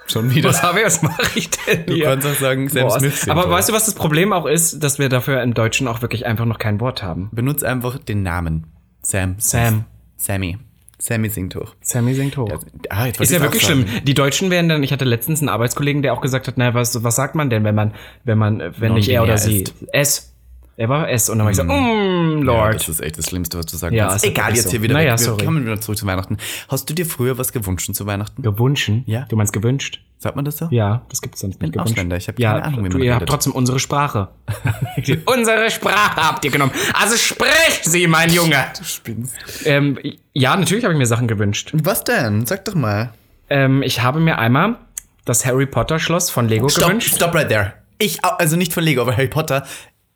[0.07, 0.47] Schon wieder.
[0.49, 2.05] was habe ich, was mache ich denn Du hier?
[2.05, 3.51] kannst auch sagen, Sam Boah, Smith singt aber hoch.
[3.51, 6.45] weißt du, was das Problem auch ist, dass wir dafür im Deutschen auch wirklich einfach
[6.45, 7.29] noch kein Wort haben.
[7.33, 8.67] Benutz einfach den Namen.
[9.01, 9.35] Sam.
[9.37, 9.83] Sam.
[10.15, 10.59] Sammy.
[10.97, 11.75] Sammy singt hoch.
[11.81, 12.49] Sammy singt hoch.
[12.89, 13.85] Ah, jetzt wollte Ist ja wirklich sagen.
[13.87, 14.05] schlimm.
[14.05, 17.03] Die Deutschen werden dann, ich hatte letztens einen Arbeitskollegen, der auch gesagt hat, naja, was,
[17.03, 19.63] was sagt man denn, wenn man, wenn man, wenn nicht er oder sie?
[19.63, 19.73] ist.
[19.91, 20.31] S.
[20.77, 21.29] Er war S.
[21.29, 21.67] Und dann war ich so, mm,
[22.39, 22.75] Ja, Lord.
[22.75, 24.25] das ist echt das Schlimmste, was du sagen Ja, kannst.
[24.25, 24.71] ist Egal, jetzt so.
[24.71, 25.11] hier wieder Naja.
[25.11, 25.45] Wir sorry.
[25.45, 26.37] kommen wieder zurück zu Weihnachten.
[26.67, 28.41] Hast du dir früher was gewünscht zu Weihnachten?
[28.41, 29.03] Gewünschen?
[29.05, 29.25] Ja.
[29.29, 30.01] Du meinst gewünscht?
[30.17, 30.67] Sagt man das so?
[30.71, 31.73] Ja, das gibt's sonst nicht.
[31.73, 33.29] bin Ausländer, ich hab ja, keine Ahnung, wie man du, Ihr habt redet.
[33.29, 34.29] trotzdem unsere Sprache.
[35.25, 36.71] unsere Sprache habt ihr genommen.
[36.93, 38.65] Also sprich sie, mein Junge.
[38.77, 39.35] Du spinnst.
[39.65, 39.99] Ähm,
[40.33, 41.71] ja, natürlich habe ich mir Sachen gewünscht.
[41.73, 42.45] Was denn?
[42.45, 43.11] Sag doch mal.
[43.49, 44.77] Ähm, ich habe mir einmal
[45.25, 47.13] das Harry Potter Schloss von Lego Stop, gewünscht.
[47.15, 47.73] stop right there.
[47.97, 49.63] Ich, also nicht von Lego, aber Harry Potter.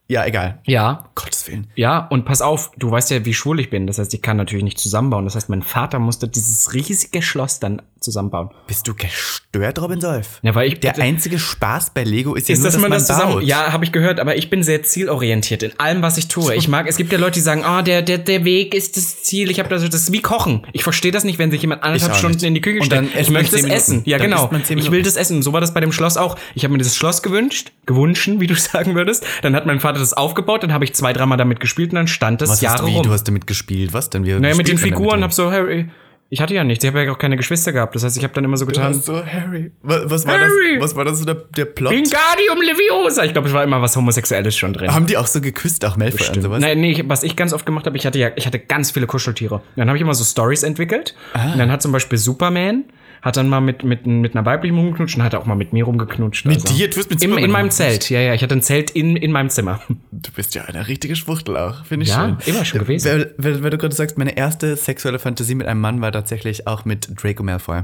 [0.09, 0.59] Ja, egal.
[0.65, 1.67] Ja, Gottes Willen.
[1.75, 3.85] Ja, und pass auf, du weißt ja, wie schwul ich bin.
[3.85, 5.23] Das heißt, ich kann natürlich nicht zusammenbauen.
[5.25, 8.49] Das heißt, mein Vater musste dieses riesige Schloss dann zusammenbauen.
[8.65, 10.39] Bist du gestört, Robin Solf?
[10.41, 13.05] Ja, weil ich Der einzige Spaß bei Lego ist ja ist, nur, dass man das
[13.07, 13.33] zusammen.
[13.33, 13.43] baut.
[13.43, 16.55] Ja, habe ich gehört, aber ich bin sehr zielorientiert in allem, was ich tue.
[16.55, 19.21] Ich mag, es gibt ja Leute, die sagen, ah, der, der, der Weg ist das
[19.23, 19.51] Ziel.
[19.51, 20.65] Ich habe das, das ist wie Kochen.
[20.73, 22.45] Ich verstehe das nicht, wenn sich jemand anderthalb Stunden nicht.
[22.47, 23.09] in die Küche stellt.
[23.15, 24.01] Ich möchte es essen.
[24.05, 24.49] Ja, Dann genau.
[24.69, 25.37] Ich will das essen.
[25.37, 26.37] Und so war das bei dem Schloss auch.
[26.55, 29.23] Ich habe mir dieses Schloss gewünscht, gewünschen, wie du sagen würdest.
[29.41, 32.07] Dann hat mein Vater das aufgebaut, dann habe ich zwei, dreimal damit gespielt und dann
[32.07, 33.03] stand das Was Jahre hast, wie, rum.
[33.03, 33.93] du hast damit gespielt?
[33.93, 34.25] Was denn?
[34.25, 35.23] Wie Naja, mit den Figuren damit?
[35.23, 35.89] hab so Harry.
[36.31, 36.83] Ich hatte ja nichts.
[36.83, 37.95] Ich habe ja auch keine Geschwister gehabt.
[37.95, 38.93] Das heißt, ich habe dann immer so getan.
[38.93, 39.71] so Harry.
[39.81, 40.75] Was, was war Harry!
[40.75, 40.83] das?
[40.83, 41.91] Was war das so der, der Plot?
[41.91, 43.23] Wingardium Leviosa.
[43.23, 44.93] Ich glaube, es war immer was Homosexuelles schon drin.
[44.93, 46.61] Haben die auch so geküsst, auch Malfoy und sowas?
[46.61, 49.07] Nein, nee, was ich ganz oft gemacht habe, ich hatte ja, ich hatte ganz viele
[49.07, 49.61] Kuscheltiere.
[49.75, 51.15] Dann habe ich immer so Stories entwickelt.
[51.33, 52.83] Und dann hat zum Beispiel Superman
[53.21, 55.83] hat dann mal mit, mit, mit einer weiblichen rumgeknutscht und hat auch mal mit mir
[55.85, 56.45] rumgeknutscht.
[56.45, 56.89] Mit dir?
[56.89, 58.03] Du hast mit in, Superman in meinem rumgeknutscht?
[58.03, 58.33] Zelt, ja, ja.
[58.33, 59.81] Ich hatte ein Zelt in, in meinem Zimmer.
[60.11, 61.85] Du bist ja eine richtige Schwuchtel auch.
[61.85, 62.53] Finde ich Ja, schön.
[62.53, 63.09] immer schon gewesen.
[63.09, 66.67] Weil, weil, weil du gerade sagst, meine erste sexuelle Fantasie mit einem Mann war tatsächlich
[66.67, 67.83] auch mit Draco Malfoy.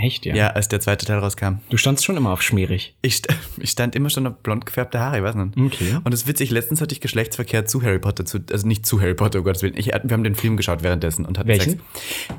[0.00, 0.34] Echt, ja.
[0.34, 1.56] Ja, als der zweite Teil rauskam.
[1.68, 2.94] Du standst schon immer auf schmierig.
[3.02, 5.56] Ich, st ich stand immer schon auf blond gefärbte Haare, ich weiß nicht.
[5.58, 5.96] Okay.
[6.02, 9.00] Und das ist witzig, letztens hatte ich Geschlechtsverkehr zu Harry Potter, zu, also nicht zu
[9.00, 9.74] Harry Potter, um Gottes Willen.
[9.76, 11.72] Ich, wir haben den Film geschaut währenddessen und hatten Welchen?
[11.72, 11.82] Sex.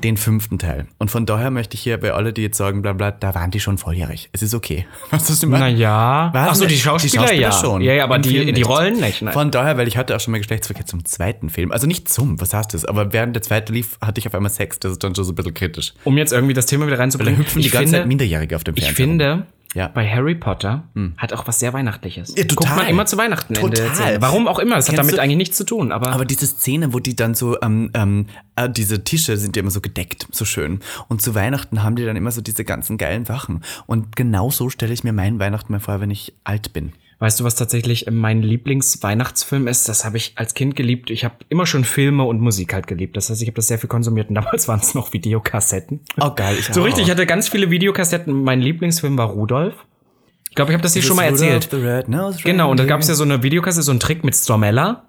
[0.02, 0.86] Den fünften Teil.
[0.98, 3.50] Und von daher möchte ich hier bei alle, die jetzt sagen, bla bla, da waren
[3.50, 4.28] die schon volljährig.
[4.32, 4.86] Es ist okay.
[5.10, 5.60] Was hast du gemacht?
[5.60, 6.30] Naja.
[6.34, 7.52] Achso, die Schauspieler, ja.
[7.52, 7.82] schon.
[7.82, 8.62] Ja, ja, aber Im die, die.
[8.62, 9.22] Rollen nicht.
[9.22, 9.34] Nein.
[9.34, 11.72] Von daher, weil ich hatte auch schon mal Geschlechtsverkehr zum zweiten Film.
[11.72, 12.84] Also nicht zum, was heißt das?
[12.84, 14.78] Aber während der zweite lief, hatte ich auf einmal Sex.
[14.78, 15.94] Das ist dann schon so ein bisschen kritisch.
[16.04, 17.44] um jetzt irgendwie das Thema wieder reinzubringen.
[17.52, 19.06] Hüpfen die ich ganze finde, Zeit Minderjährige auf dem Ich Fernseher.
[19.06, 19.88] finde, Ja.
[19.88, 20.84] bei Harry Potter
[21.16, 22.34] hat auch was sehr Weihnachtliches.
[22.36, 22.56] Ja, total.
[22.56, 23.54] Guckt man immer zu Weihnachten.
[23.54, 24.20] Total.
[24.20, 24.76] Warum auch immer.
[24.76, 25.92] Das hat Kennst damit du- eigentlich nichts zu tun.
[25.92, 29.60] Aber, Aber diese Szene, wo die dann so, ähm, ähm, äh, diese Tische sind ja
[29.60, 30.80] immer so gedeckt, so schön.
[31.08, 33.62] Und zu Weihnachten haben die dann immer so diese ganzen geilen Sachen.
[33.86, 36.92] Und genau so stelle ich mir meinen Weihnachten mal vor, wenn ich alt bin.
[37.22, 39.88] Weißt du, was tatsächlich mein Lieblingsweihnachtsfilm ist?
[39.88, 41.08] Das habe ich als Kind geliebt.
[41.08, 43.16] Ich habe immer schon Filme und Musik halt geliebt.
[43.16, 44.28] Das heißt, ich habe das sehr viel konsumiert.
[44.28, 46.00] Und damals waren es noch Videokassetten.
[46.20, 46.56] Oh, geil.
[46.58, 46.84] Ich So auch.
[46.84, 48.42] richtig, ich hatte ganz viele Videokassetten.
[48.42, 49.74] Mein Lieblingsfilm war Rudolf.
[50.50, 51.70] Ich glaube, ich habe das hier schon mal erzählt.
[52.42, 55.04] Genau, und da gab es ja so eine Videokasse, so einen Trick mit Stormella.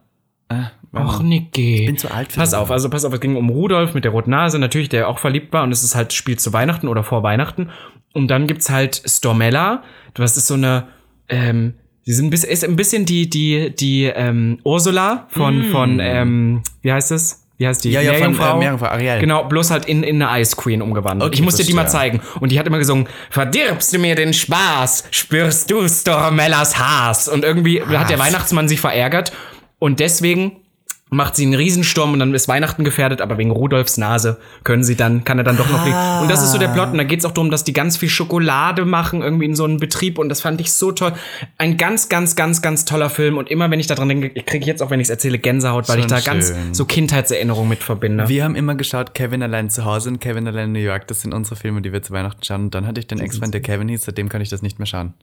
[0.94, 1.78] Ach, Niki.
[1.82, 4.04] Ich bin zu alt für Pass auf, also pass auf, es ging um Rudolf mit
[4.04, 6.88] der roten Nase, natürlich, der auch verliebt war und es ist halt Spiel zu Weihnachten
[6.88, 7.72] oder vor Weihnachten.
[8.14, 9.82] Und dann gibt's halt Stormella.
[10.14, 10.90] Das ist so eine,
[11.28, 16.00] ähm, sie sind ein bisschen, ist ein bisschen die, die, die, ähm, Ursula von, von,
[16.02, 17.44] ähm, wie heißt es?
[17.58, 17.90] Wie heißt die?
[17.90, 17.94] Mm.
[17.94, 18.56] Ja, ja, von, Meerjungfrau?
[18.56, 19.20] äh, Meerjungfrau, Ariel.
[19.20, 21.30] Genau, bloß halt in, in eine Ice Queen umgewandelt.
[21.30, 22.22] Okay, ich musste die mal zeigen.
[22.40, 27.30] Und die hat immer gesungen, verdirbst du mir den Spaß, spürst du Stormellas Hass.
[27.30, 29.32] Und irgendwie hat der Weihnachtsmann sich verärgert.
[29.80, 30.63] Und deswegen
[31.14, 34.96] macht sie einen Riesensturm und dann ist Weihnachten gefährdet, aber wegen Rudolfs Nase können sie
[34.96, 35.98] dann, kann er dann doch noch fliegen.
[36.22, 36.92] Und das ist so der Plot.
[36.92, 39.66] Und da geht es auch darum, dass die ganz viel Schokolade machen, irgendwie in so
[39.66, 40.18] einem Betrieb.
[40.18, 41.14] Und das fand ich so toll.
[41.58, 43.38] Ein ganz, ganz, ganz, ganz toller Film.
[43.38, 45.88] Und immer wenn ich daran denke, ich kriege jetzt auch, wenn ich es erzähle, Gänsehaut,
[45.90, 46.74] weil Schon ich da ganz schön.
[46.74, 48.28] so Kindheitserinnerungen mit verbinde.
[48.30, 51.08] Wir haben immer geschaut, Kevin allein zu Hause und Kevin allein in New York.
[51.08, 52.66] Das sind unsere Filme, die wir zu Weihnachten schauen.
[52.66, 54.86] Und dann hatte ich den Ex-Freund, der Kevin hieß, seitdem kann ich das nicht mehr
[54.86, 55.14] schauen.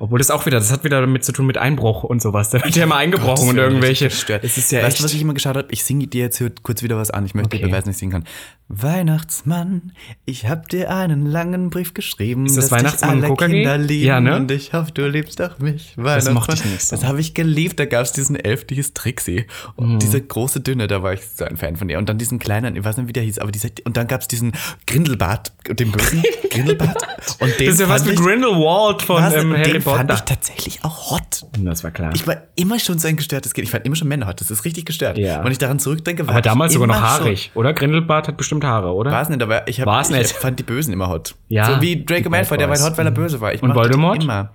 [0.00, 2.50] Obwohl das auch wieder, das hat wieder damit zu tun mit Einbruch und sowas.
[2.50, 4.06] Da wird ja immer eingebrochen und Das wird irgendwelche.
[4.06, 4.97] Es ist ja weißt echt.
[5.00, 5.68] Du, was ich immer geschaut habe?
[5.70, 7.24] Ich singe dir jetzt kurz wieder was an.
[7.26, 7.58] Ich möchte Okay.
[7.64, 8.24] dir beweisen, dass ich singen kann.
[8.70, 9.92] Weihnachtsmann,
[10.26, 12.46] ich hab dir einen langen Brief geschrieben.
[12.46, 13.34] Ist das Weihnachtsmann alle?
[13.36, 14.36] Kinder lieben Ja, ne?
[14.36, 15.92] Und ich hoffe, du liebst auch mich.
[15.96, 16.34] Weihnachtsmann.
[16.34, 16.96] mochte ich nicht so.
[16.96, 17.78] Das habe ich geliebt.
[17.78, 19.46] Da gab es diesen Elf, die hieß Trixie.
[19.76, 19.98] Und Mhm.
[20.00, 21.98] diese große Dünne, da war ich so ein Fan von ihr.
[21.98, 24.20] Und dann diesen kleinen, ich weiß nicht, wie der hieß, aber dieser, und dann gab
[24.22, 24.52] es diesen
[24.86, 27.02] Grindelbart, den bösen Grindelbart.
[27.40, 30.16] Und den Das ist ja was wie Grindelwald von was, ähm, Harry den fand ich
[30.18, 30.24] Potter.
[30.24, 31.46] tatsächlich auch hot.
[31.58, 32.12] Das war klar.
[32.14, 33.64] Ich war immer schon so ein gestörtes Kind.
[33.66, 34.40] Ich fand immer schon Männer hot.
[34.40, 35.18] Das ist richtig gestört.
[35.18, 35.44] Ja.
[35.44, 37.72] Wenn ich daran zurückdenke, war aber damals sogar noch haarig, oder?
[37.72, 39.10] Grindelbart hat bestimmt Haare, oder?
[39.10, 40.32] War es nicht, aber ich, hab, ich nicht.
[40.32, 41.34] fand die Bösen immer hot.
[41.48, 43.52] Ja, So wie Draco Malfoy, der war hot, weil er böse war.
[43.52, 44.22] Ich Und Voldemort?
[44.22, 44.50] Immer.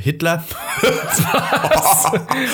[0.00, 0.44] Hitler?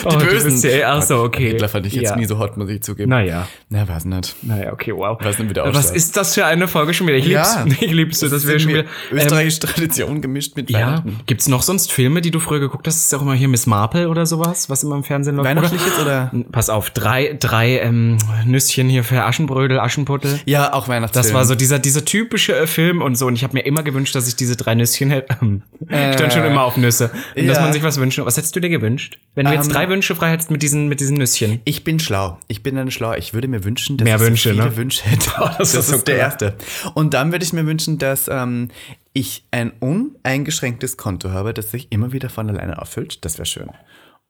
[0.04, 1.50] Oh, du bist ja- ach so, okay.
[1.50, 2.16] Hitler fand ich jetzt Ja.
[2.16, 3.10] nie so hot, muss ich zugeben.
[3.10, 3.46] Naja.
[3.68, 4.34] Na, weiß nicht.
[4.42, 5.16] Naja, okay, wow.
[5.20, 7.16] Was denn wieder Was ist das für eine Folge schon wieder?
[7.16, 7.62] Ich Ja.
[7.64, 7.80] lieb's.
[7.84, 8.80] Ich lieb's so, dass wir schon wieder.
[9.10, 11.20] Ähm, Österreichische Tradition gemischt mit ja, Weihnachten.
[11.26, 12.96] gibt's noch sonst Filme, die du früher geguckt hast?
[12.96, 15.48] Ist auch immer hier Miss Marple oder sowas, was immer im Fernsehen läuft.
[15.48, 16.32] Weihnachtlich jetzt oder?
[16.52, 20.40] Pass auf, drei, drei ähm, Nüsschen hier für Aschenbrödel, Aschenputtel.
[20.46, 21.24] Ja, auch Weihnachtsfilm.
[21.24, 23.26] Das war so dieser, dieser typische äh, Film und so.
[23.26, 25.36] Und ich habe mir immer gewünscht, dass ich diese drei Nüsschen hätte.
[25.88, 27.03] ich stand schon immer auf Nüsse.
[27.36, 27.62] Und dass ja.
[27.62, 28.18] man sich was wünscht.
[28.18, 29.18] Was hättest du dir gewünscht?
[29.34, 31.60] Wenn du jetzt Ähm, drei Wünsche frei hättest mit diesen, mit diesen Nüsschen.
[31.64, 32.38] Ich bin schlau.
[32.48, 33.14] Ich bin dann schlau.
[33.14, 34.76] Ich würde mir wünschen, dass Mehr ich Wünsche, so viele ne?
[34.76, 35.30] Wünsche hätte.
[35.38, 36.56] das das ist so ist der erste.
[36.94, 38.68] Und dann würde ich mir wünschen, dass ähm,
[39.12, 43.24] ich ein uneingeschränktes Konto habe, das sich immer wieder von alleine auffüllt.
[43.24, 43.70] Das wäre schön.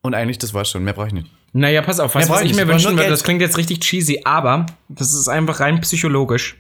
[0.03, 0.85] Und eigentlich, das war's schon.
[0.85, 1.31] Mehr brauche ich nicht.
[1.55, 3.09] Naja, pass auf, weißt was brauch ich ich mir wünschen würde?
[3.09, 6.57] Das klingt jetzt richtig cheesy, aber das ist einfach rein psychologisch.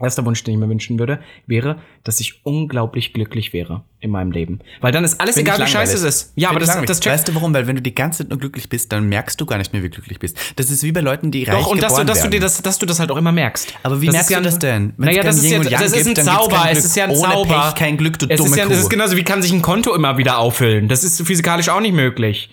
[0.00, 4.32] Erster Wunsch, den ich mir wünschen würde, wäre, dass ich unglaublich glücklich wäre in meinem
[4.32, 4.58] Leben.
[4.80, 6.32] Weil dann ist alles Find egal, wie scheiße es ist.
[6.34, 7.14] Ja, Find aber das, das checkt.
[7.14, 7.54] Weißt du warum?
[7.54, 9.82] Weil wenn du die ganze Zeit nur glücklich bist, dann merkst du gar nicht mehr,
[9.82, 10.36] wie glücklich bist.
[10.56, 12.60] Das ist wie bei Leuten, die reich Doch, und dass du, dass du dir das,
[12.60, 13.72] dass du das halt auch immer merkst.
[13.84, 14.94] Aber wie das merkst du das denn?
[14.96, 16.66] Wenn's Naja, das ist Yang das ist ein gibt, Zauber.
[16.70, 17.62] Es ist ja ein Ohne Zauber.
[17.62, 19.62] Pech kein Glück, du es dumme ist ja, Das ist genauso, wie kann sich ein
[19.62, 20.88] Konto immer wieder auffüllen?
[20.88, 22.50] Das ist physikalisch auch nicht möglich.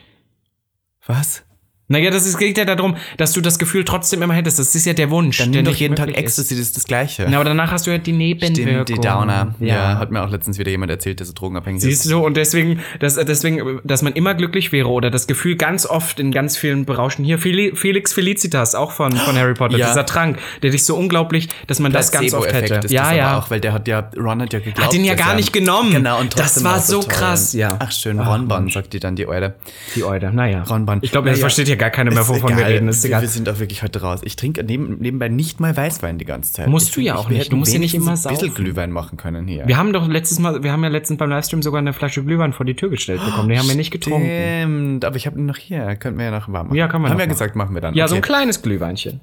[1.08, 1.44] Was?
[1.92, 4.60] Naja, das ist, geht ja darum, dass du das Gefühl trotzdem immer hättest.
[4.60, 5.38] Das ist ja der Wunsch.
[5.38, 6.18] Dann nimm doch nicht jeden Tag.
[6.18, 7.28] Ecstasy, das ist das Gleiche.
[7.30, 8.84] Na, aber danach hast du halt die Nebenwirkung.
[8.86, 9.56] Stimmt, die Downer.
[9.60, 9.68] Ja.
[9.68, 9.98] Ja.
[10.00, 12.12] hat mir auch letztens wieder jemand erzählt, der so drogenabhängig Siehst ist.
[12.12, 16.20] du, und deswegen, dass, deswegen, dass man immer glücklich wäre oder das Gefühl ganz oft
[16.20, 17.24] in ganz vielen Berauschen.
[17.26, 19.88] Hier, Feli- Felix Felicitas, auch von, von Harry Potter, Ja.
[19.88, 22.76] dieser Trank, der dich so unglaublich, dass man das ganz oft hätte.
[22.76, 23.38] ist Ja, das ja.
[23.38, 24.88] auch, weil der hat ja, Ron hat ja geglaubt.
[24.88, 25.92] Hat ihn ja gar er- nicht genommen.
[25.92, 27.10] Genau, und Das trotzdem war war's so toll.
[27.10, 27.78] krass, ja.
[27.80, 29.56] Ach schön, Ronbon, sagt die dann, die Eule.
[29.96, 30.64] Die Eude, naja.
[30.64, 31.00] Ronbon.
[31.02, 31.42] Ich glaube, das Naja.
[31.44, 32.88] versteht ja gar keiner mehr, wovon wir reden.
[32.88, 33.22] Ist wir, egal.
[33.22, 34.22] wir sind auch wirklich heute raus.
[34.24, 36.68] Ich trinke neben, nebenbei nicht mal Weißwein die ganze Zeit.
[36.68, 37.52] Musst ich du ja auch nicht.
[37.52, 38.54] Du musst ja nicht immer ein bisschen saufen.
[38.54, 39.68] Glühwein machen können hier.
[39.68, 42.54] Wir haben doch letztes Mal, wir haben ja letztens beim Livestream sogar eine Flasche Glühwein
[42.54, 43.50] vor die Tür gestellt bekommen.
[43.50, 44.28] Die haben wir nicht getrunken.
[44.28, 45.96] Stimmt, aber ich habe ihn noch hier.
[45.96, 46.78] Könnten wir ja noch warm machen.
[46.78, 47.30] Ja, kann man Haben wir machen.
[47.34, 47.96] gesagt, machen wir dann.
[47.96, 48.28] Ja, so ein Okay.
[48.28, 49.20] kleines Glühweinchen.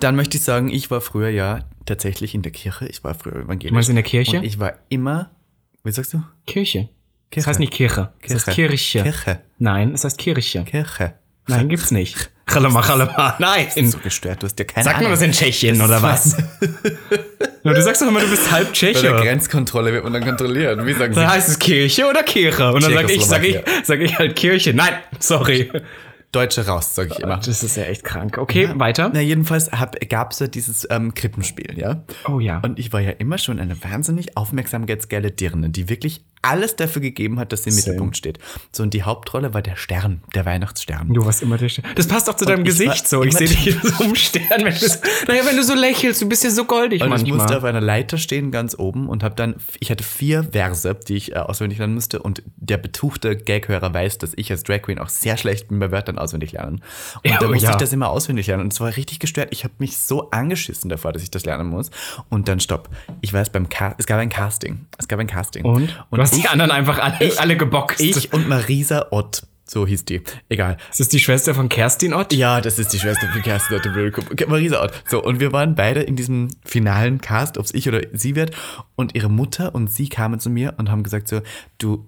[0.00, 2.86] Dann möchte ich sagen, ich war früher ja tatsächlich in der Kirche.
[2.86, 3.68] Ich war früher evangelisch.
[3.70, 4.38] Du meinst in der Kirche?
[4.38, 5.30] Und ich war immer,
[5.84, 6.22] wie sagst du?
[6.46, 6.88] Kirche.
[6.88, 7.48] Das Kirche.
[7.50, 8.12] heißt nicht Kirche.
[8.26, 9.02] Das heißt Kirche.
[9.04, 9.40] Kirche.
[9.58, 10.64] Nein, es heißt Kirche.
[10.64, 11.14] Kirche.
[11.50, 12.30] Nein, gibt's nicht.
[12.46, 13.36] Chalama, chalama.
[13.38, 13.66] Nein.
[13.88, 15.18] So gestört, du hast ja keine Sagt man Ahnung.
[15.18, 16.36] das in Tschechien oder was?
[17.62, 19.08] Ja, du sagst doch immer, du bist halb Bei der Tscheche.
[19.12, 20.84] Grenzkontrolle wird man dann kontrolliert.
[20.86, 21.20] Wie sagen sie?
[21.20, 22.72] Da heißt es Kirche oder Kirche?
[22.72, 24.72] Und dann sag ich, sag ich, sag ich halt Kirche.
[24.72, 25.70] Nein, sorry.
[26.32, 27.36] Deutsche raus, sage ich immer.
[27.36, 28.38] Das ist ja echt krank.
[28.38, 29.10] Okay, weiter.
[29.12, 29.68] Na, jedenfalls
[30.08, 32.04] gab es ja dieses ähm, Krippenspiel, ja?
[32.26, 32.60] Oh ja.
[32.60, 37.38] Und ich war ja immer schon eine wahnsinnig aufmerksamkeitsgeile Dirne, die wirklich alles dafür gegeben
[37.38, 37.86] hat, dass sie im Same.
[37.86, 38.38] Mittelpunkt steht.
[38.72, 41.12] So, und die Hauptrolle war der Stern, der Weihnachtsstern.
[41.12, 41.84] Du warst immer der Stern.
[41.96, 43.22] Das passt auch zu deinem ich Gesicht so.
[43.22, 44.64] Ich sehe dich so im Stern.
[44.64, 44.74] Wenn
[45.28, 47.38] naja, wenn du so lächelst, du bist ja so goldig Und ich manchmal.
[47.38, 51.16] musste auf einer Leiter stehen, ganz oben, und habe dann, ich hatte vier Verse, die
[51.16, 52.20] ich äh, auswendig lernen musste.
[52.22, 55.90] Und der betuchte Gaghörer weiß, dass ich als Drag Queen auch sehr schlecht bin bei
[55.90, 56.82] Wörtern auswendig lernen.
[57.22, 57.70] Und Ja, da oh musste ja.
[57.72, 58.64] ich das immer auswendig lernen.
[58.64, 59.48] Und es war richtig gestört.
[59.50, 61.90] Ich habe mich so angeschissen davor, dass ich das lernen muss.
[62.28, 62.88] Und dann stopp.
[63.20, 64.86] Ich weiß beim Ca es gab ein Casting.
[64.96, 65.64] Es gab ein Casting.
[65.64, 66.04] und?
[66.10, 68.00] und hast ich, die anderen einfach alle, alle geboxt.
[68.00, 70.22] ich und Marisa Ott, so hieß die.
[70.48, 70.76] Egal.
[70.90, 72.32] ist das die Schwester von Kerstin Ott?
[72.32, 74.48] Ja, das ist die Schwester von Kerstin Ott.
[74.48, 74.92] Marisa Ott.
[75.08, 78.56] So, und wir waren beide in diesem finalen Cast, ob es ich oder sie wird.
[78.96, 81.40] Und ihre Mutter und sie kamen zu mir und haben gesagt so,
[81.78, 82.06] du,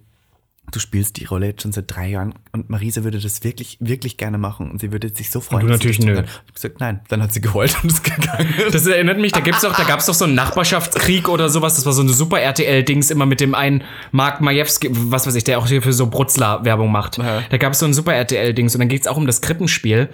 [0.74, 4.16] du spielst die Rolle jetzt schon seit drei Jahren und Marisa würde das wirklich, wirklich
[4.16, 5.62] gerne machen und sie würde sich so freuen.
[5.62, 6.12] Und du natürlich nö.
[6.12, 7.00] Ich habe gesagt, nein.
[7.08, 8.54] Dann hat sie geheult und ist gegangen.
[8.72, 11.76] Das erinnert mich, da gibt's doch, da gab's doch so einen Nachbarschaftskrieg oder sowas.
[11.76, 15.44] Das war so eine super RTL-Dings immer mit dem einen Mark Majewski, was weiß ich,
[15.44, 17.18] der auch hier für so Brutzler Werbung macht.
[17.18, 17.42] Ja.
[17.48, 20.08] Da gab's so ein super RTL-Dings und dann geht's auch um das Krippenspiel.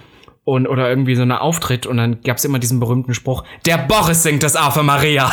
[0.48, 4.22] Und oder irgendwie so eine Auftritt und dann gab's immer diesen berühmten Spruch, der Boris
[4.22, 5.30] singt das Ave Maria.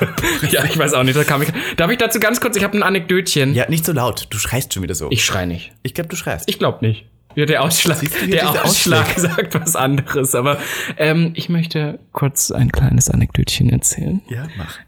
[0.50, 1.52] ja, ich weiß auch nicht, da kam ich.
[1.76, 3.52] Darf ich dazu ganz kurz, ich habe ein Anekdötchen.
[3.52, 4.28] Ja, nicht so laut.
[4.30, 5.08] Du schreist schon wieder so.
[5.10, 5.74] Ich schrei nicht.
[5.82, 6.48] ich glaube, du schreist.
[6.48, 7.04] Ich glaube nicht.
[7.34, 10.34] Ja, der Ausschlag, der diese Ausschlag sagt was anderes.
[10.34, 10.56] Aber
[10.96, 14.22] ähm, ich möchte kurz ein kleines Anekdötchen erzählen.
[14.30, 14.78] ja, mach.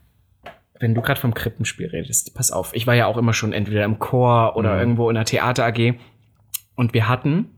[0.81, 2.71] Wenn du gerade vom Krippenspiel redest, pass auf.
[2.73, 5.95] Ich war ja auch immer schon entweder im Chor oder irgendwo in der Theater AG.
[6.75, 7.51] Und wir hatten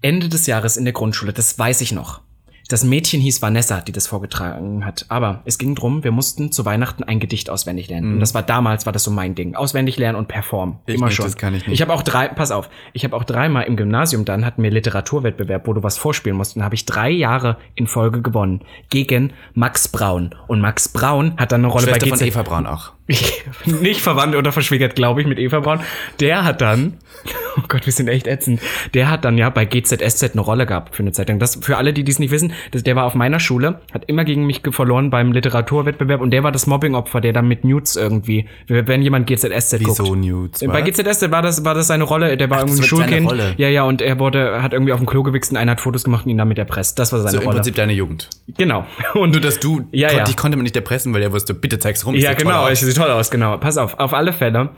[0.00, 2.20] Ende des Jahres in der Grundschule, das weiß ich noch.
[2.68, 5.06] Das Mädchen hieß Vanessa, die das vorgetragen hat.
[5.08, 8.12] Aber es ging drum, wir mussten zu Weihnachten ein Gedicht auswendig lernen.
[8.14, 9.54] Und das war damals, war das so mein Ding.
[9.54, 10.76] Auswendig lernen und performen.
[10.84, 11.24] Ich Immer nicht, schon.
[11.24, 11.74] das kann ich nicht.
[11.74, 14.70] Ich habe auch drei, pass auf, ich habe auch dreimal im Gymnasium dann, hatten wir
[14.70, 16.56] Literaturwettbewerb, wo du was vorspielen musst.
[16.56, 18.60] Und habe ich drei Jahre in Folge gewonnen.
[18.90, 20.34] Gegen Max Braun.
[20.46, 22.92] Und Max Braun hat dann eine Rolle Schwester bei von GZ Eva Braun auch.
[23.64, 25.80] nicht verwandt oder verschwägert, glaube ich, mit Eva Braun.
[26.20, 26.94] Der hat dann,
[27.56, 28.60] oh Gott, wir sind echt ätzend.
[28.94, 31.38] Der hat dann ja bei GZSZ eine Rolle gehabt für eine Zeit lang.
[31.38, 34.24] Das für alle, die dies nicht wissen, das, der war auf meiner Schule, hat immer
[34.24, 38.46] gegen mich verloren beim Literaturwettbewerb und der war das Mobbingopfer, der dann mit Nudes irgendwie,
[38.66, 40.18] wenn jemand GZSZ Wieso guckt.
[40.24, 40.64] Nudes?
[40.66, 40.82] Bei?
[40.82, 43.26] GZSZ war das, war das seine Rolle, der war irgendwie ein Schulkind.
[43.28, 43.54] Rolle.
[43.56, 46.04] Ja, ja, und er wurde, hat irgendwie auf dem Klo gewichst und einer hat Fotos
[46.04, 46.98] gemacht und ihn damit erpresst.
[46.98, 47.56] Das war seine So im Rolle.
[47.56, 48.28] Prinzip deine Jugend.
[48.56, 48.86] Genau.
[49.14, 50.24] Und Nur, dass du, Ja, kon- ja.
[50.24, 52.14] dich konnte man nicht erpressen, weil er wusste, bitte zeig's rum.
[52.14, 52.80] Ja, genau, aus.
[52.98, 53.56] Toll aus, genau.
[53.58, 54.70] Pass auf, auf alle Fälle.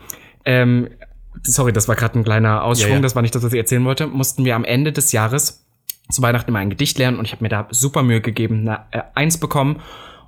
[0.45, 0.89] Ähm,
[1.43, 3.01] sorry, das war gerade ein kleiner Ausschwung, Ja, ja.
[3.01, 4.07] das war nicht das, was ich erzählen wollte.
[4.07, 5.65] Mussten wir am Ende des Jahres
[6.09, 8.85] zu Weihnachten immer ein Gedicht lernen und ich habe mir da super Mühe gegeben, eine
[8.91, 9.81] äh, Eins bekommen.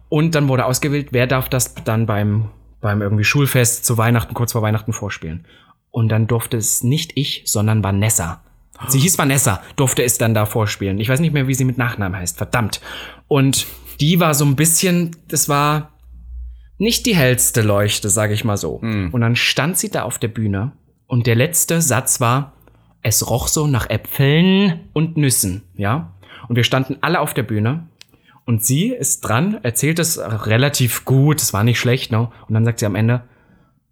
[0.09, 2.49] Und dann wurde ausgewählt, wer darf das dann beim,
[2.81, 5.45] beim irgendwie Schulfest zu Weihnachten, kurz vor Weihnachten vorspielen.
[5.91, 8.43] Und dann durfte es nicht ich, sondern Vanessa.
[8.87, 10.99] Sie hieß Vanessa, durfte es dann da vorspielen.
[10.99, 12.81] Ich weiß nicht mehr, wie sie mit Nachnamen heißt, verdammt.
[13.27, 13.67] Und
[13.99, 15.92] die war so ein bisschen, das war
[16.77, 18.75] nicht die hellste Leuchte, sage ich mal so.
[19.11, 20.71] Und dann stand sie da auf der Bühne
[21.07, 22.53] und der letzte Satz war,
[23.01, 26.13] es roch so nach Äpfeln und Nüssen, ja?
[26.47, 27.87] Und wir standen alle auf der Bühne
[28.45, 32.29] und sie ist dran, erzählt es relativ gut, es war nicht schlecht, ne?
[32.47, 33.23] Und dann sagt sie am Ende,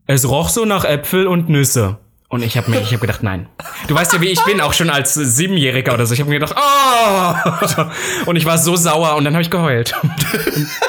[0.07, 1.99] es roch so nach Äpfel und Nüsse.
[2.31, 3.49] Und ich habe mir, ich habe gedacht, nein.
[3.89, 6.13] Du weißt ja, wie ich bin, auch schon als Siebenjähriger oder so.
[6.13, 7.83] Ich habe mir gedacht, oh!
[8.25, 9.93] Und ich war so sauer und dann habe ich geheult.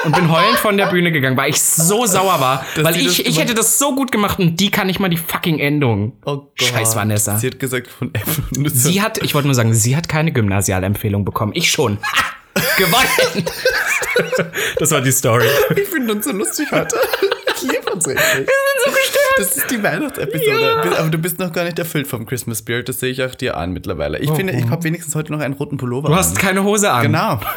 [0.05, 2.65] Und bin heulend von der Bühne gegangen, weil ich so sauer war.
[2.77, 5.09] weil sie das ich, ich hätte das so gut gemacht und die kann nicht mal
[5.09, 6.13] die fucking Endung.
[6.25, 6.53] Oh Gott.
[6.61, 7.37] Scheiß Vanessa.
[7.37, 8.77] Sie hat gesagt von Äpfel und Nüsse.
[8.77, 11.51] Sie hat, ich wollte nur sagen, sie hat keine Gymnasialempfehlung bekommen.
[11.55, 11.97] Ich schon.
[12.77, 13.45] Gewonnen!
[14.79, 15.47] das war die Story.
[15.75, 16.95] Ich finde uns so lustig heute.
[17.63, 18.25] Liebe uns richtig.
[18.25, 19.23] Wir sind so gestört.
[19.39, 20.97] Das ist die Weihnachtsepisode.
[20.99, 22.87] Aber du bist noch gar nicht erfüllt vom Christmas Spirit.
[22.89, 24.19] Das sehe ich auch dir an mittlerweile.
[24.19, 26.09] Ich finde, ich habe wenigstens heute noch einen roten Pullover.
[26.09, 27.03] Du hast keine Hose an.
[27.03, 27.39] Genau.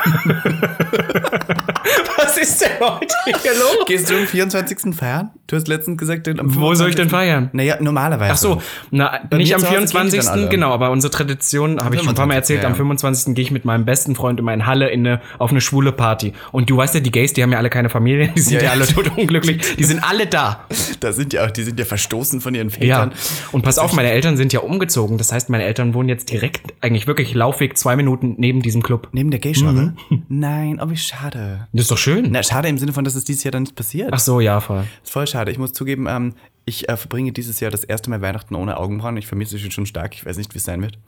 [2.16, 3.84] Was ist denn heute hier los?
[3.86, 4.94] Gehst du am 24.
[4.94, 5.30] feiern?
[5.46, 7.10] Du hast letztens gesagt, am Wo soll ich denn 25..
[7.10, 7.50] feiern?
[7.52, 8.32] Naja, normalerweise.
[8.32, 10.30] Ach so, na, Bei nicht am zu Hause gehen die dann 24.
[10.30, 10.48] alle.
[10.48, 12.76] Genau, aber unsere Tradition, habe ich schon ein paar Mal 25., erzählt, ja, am ja.
[12.76, 13.34] 25.
[13.34, 16.32] gehe ich mit meinem besten Freund immer in Halle in eine, auf eine schwule Party.
[16.52, 18.58] Und du weißt ja, die Gays, die haben ja alle keine Familie, die sind Ja,
[18.60, 18.70] ja, ja.
[18.72, 20.66] alle tot unglücklich, die sind alle da.
[21.00, 22.74] Da sind ja auch, die sind ja verstoßen von ihren Ja.
[22.76, 23.12] Vätern.
[23.52, 25.18] Und pass auf, meine Eltern sind ja umgezogen.
[25.18, 29.08] Das heißt, meine Eltern wohnen jetzt direkt, eigentlich wirklich Laufweg zwei Minuten neben diesem Club.
[29.12, 29.94] Neben der Gay-Schorre?
[30.10, 30.22] Mhm.
[30.28, 31.68] Nein, oh, wie schade.
[31.72, 32.28] Das ist doch schön.
[32.30, 34.10] Na, schade im Sinne von, dass es dieses Jahr dann nicht passiert.
[34.12, 34.84] Ach so, ja, voll.
[35.02, 35.50] ist voll schade.
[35.50, 36.34] Ich muss zugeben, ähm,
[36.68, 39.16] ich äh, verbringe dieses Jahr das erste Mal Weihnachten ohne Augenbrauen.
[39.16, 40.14] Ich vermisse sie schon stark.
[40.14, 40.98] Ich weiß nicht, wie es sein wird.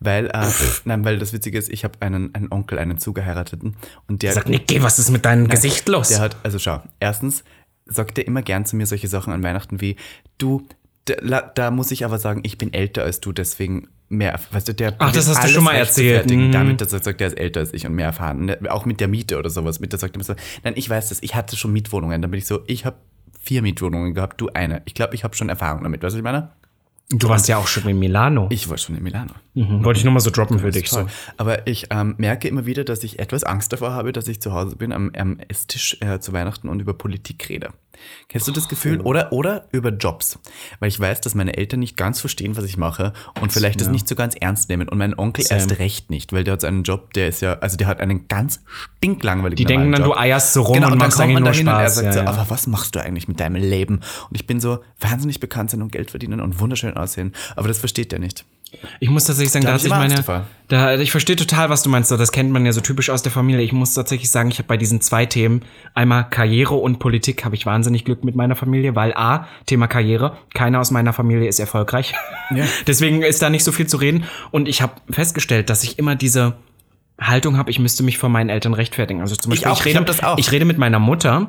[0.00, 0.46] Weil, äh,
[0.86, 3.76] nein, weil das Witzige ist, ich habe einen, einen Onkel, einen Zugeheirateten.
[4.08, 6.08] Und der, Sag, Niki, was ist mit deinem Gesicht los?
[6.08, 7.44] der hat, also schau, erstens
[7.92, 9.96] sagt er immer gern zu mir solche Sachen an Weihnachten wie,
[10.38, 10.66] du,
[11.04, 14.74] da, da muss ich aber sagen, ich bin älter als du, deswegen mehr, weißt du,
[14.74, 16.30] der Ach, das hast du schon mal erzählt.
[16.30, 16.52] Mhm.
[16.52, 18.44] Damit, dass er sagt, er ist älter als ich und mehr erfahren.
[18.44, 18.58] Ne?
[18.68, 19.80] Auch mit der Miete oder sowas.
[19.80, 22.20] Mit der sagt er immer so, nein, ich weiß das, ich hatte schon Mietwohnungen.
[22.20, 22.96] Dann bin ich so, ich habe
[23.40, 24.82] vier Mietwohnungen gehabt, du eine.
[24.84, 26.02] Ich glaube, ich habe schon Erfahrung damit.
[26.02, 26.52] Weißt du, was ich meine?
[27.12, 28.46] du warst ja auch schon in Milano.
[28.50, 29.32] Ich war schon in Milano.
[29.54, 29.84] Mhm.
[29.84, 30.88] Wollte ich nur mal so droppen für dich.
[30.88, 31.06] So.
[31.36, 34.52] Aber ich ähm, merke immer wieder, dass ich etwas Angst davor habe, dass ich zu
[34.52, 37.70] Hause bin am, am Esstisch äh, zu Weihnachten und über Politik rede.
[38.28, 39.00] Kennst du das Gefühl?
[39.00, 40.38] Oder, oder über Jobs.
[40.80, 43.88] Weil ich weiß, dass meine Eltern nicht ganz verstehen, was ich mache und vielleicht das
[43.88, 44.88] nicht so ganz ernst nehmen.
[44.88, 45.60] Und mein Onkel Same.
[45.60, 48.28] erst recht nicht, weil der hat einen Job, der ist ja, also der hat einen
[48.28, 48.60] ganz
[48.96, 51.28] stinklangweiligen Die denken dann, normalen du eierst so rum Genau, und und dann machst kommt
[51.30, 51.94] eigentlich man dahin und er Spaß.
[51.94, 52.26] sagt Ja, so, ja.
[52.26, 53.96] aber was machst du eigentlich mit deinem Leben?
[53.96, 57.32] Und ich bin so wahnsinnig bekannt sein und Geld verdienen und wunderschön aussehen.
[57.56, 58.44] Aber das versteht er nicht.
[59.00, 61.82] Ich muss tatsächlich sagen, Da da hat ich sich meine, da, ich verstehe total, was
[61.82, 62.10] du meinst.
[62.10, 63.62] Das kennt man ja so typisch aus der Familie.
[63.62, 65.62] Ich muss tatsächlich sagen, ich habe bei diesen zwei Themen,
[65.94, 70.36] einmal Karriere und Politik, habe ich wahnsinnig Glück mit meiner Familie, weil A, Thema Karriere,
[70.54, 72.14] keiner aus meiner Familie ist erfolgreich.
[72.54, 72.64] Ja.
[72.86, 74.24] Deswegen ist da nicht so viel zu reden.
[74.50, 76.54] Und ich habe festgestellt, dass ich immer diese
[77.20, 79.20] Haltung habe, ich müsste mich vor meinen Eltern rechtfertigen.
[79.20, 80.38] Also zum Beispiel, auch, ich rede, hab das auch.
[80.38, 81.48] ich rede mit meiner Mutter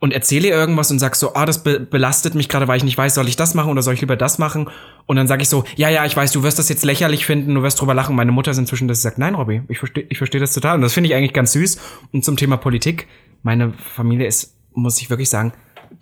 [0.00, 2.84] und erzähle ihr irgendwas und sag so, ah, das be belastet mich gerade, weil ich
[2.84, 4.68] nicht weiß, soll ich das machen oder soll ich lieber das machen?
[5.06, 7.54] Und dann sage ich so, ja, ja, ich weiß, du wirst das jetzt lächerlich finden,
[7.54, 8.14] du wirst drüber lachen.
[8.14, 10.76] Meine Mutter ist inzwischen, dass sie sagt, nein, Robby, ich verstehe ich versteh das total.
[10.76, 11.78] Und das finde ich eigentlich ganz süß.
[12.12, 13.08] Und zum Thema Politik,
[13.42, 15.52] meine Familie ist, muss ich wirklich sagen,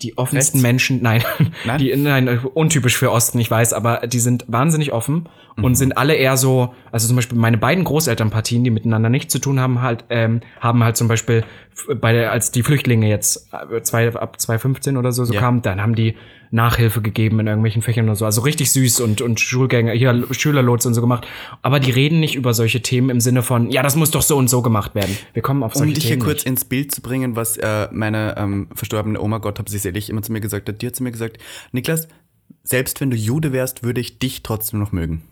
[0.02, 0.62] die offensten Rechts?
[0.62, 1.22] Menschen, nein,
[1.64, 1.78] Nein?
[1.78, 5.28] Die, nein, untypisch für Osten, ich weiß, aber die sind wahnsinnig offen
[5.62, 9.38] und sind alle eher so, also zum Beispiel meine beiden Großelternpartien, die miteinander nichts zu
[9.38, 11.44] tun haben, halt, ähm, haben halt zum Beispiel
[12.00, 15.40] bei der, als die Flüchtlinge jetzt äh, zwei, ab 2015 oder so, so Ja.
[15.40, 16.14] kamen, dann haben die
[16.56, 20.88] Nachhilfe gegeben in irgendwelchen Fächern oder so, also richtig süß und, und Schulgänger, hier Schülerlotse
[20.88, 21.26] und so gemacht.
[21.62, 24.36] Aber die reden nicht über solche Themen im Sinne von, ja, das muss doch so
[24.36, 25.16] und so gemacht werden.
[25.34, 26.46] Wir kommen auf Um solche dich hier Themen kurz nicht.
[26.46, 30.22] ins Bild zu bringen, was äh, meine ähm, verstorbene Oma, Gott hab sie selig, immer
[30.22, 31.38] zu mir gesagt hat, die hat zu mir gesagt,
[31.70, 32.08] Niklas,
[32.64, 35.22] selbst wenn du Jude wärst, würde ich dich trotzdem noch mögen.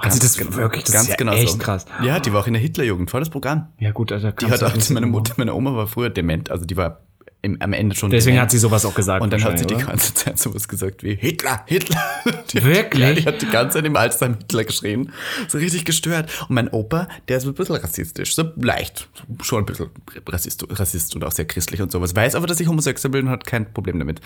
[0.00, 1.58] Also das genau- wirklich, das ganz ist ja genau echt so.
[1.58, 1.86] krass.
[2.02, 3.68] Ja, die war auch in der Hitlerjugend, volles Programm.
[3.78, 6.76] Ja gut, also Die hat auch, meine Mutter, meine Oma war früher dement, also die
[6.76, 7.00] war
[7.44, 9.22] im, am Ende schon Deswegen hat sie sowas auch gesagt.
[9.22, 12.02] Und dann hat sie die ganze Zeit sowas gesagt wie Hitler, Hitler.
[12.50, 13.02] Die, Wirklich?
[13.02, 15.12] Ja, die hat die ganze Zeit im Alzheimer Hitler geschrien.
[15.48, 16.30] So richtig gestört.
[16.48, 18.34] Und mein Opa, der ist ein bisschen rassistisch.
[18.34, 19.08] So leicht.
[19.42, 19.90] Schon ein bisschen
[20.26, 22.16] Rassist, Rassist und auch sehr christlich und sowas.
[22.16, 24.20] Weiß aber, dass ich homosexuell bin und hat kein Problem damit.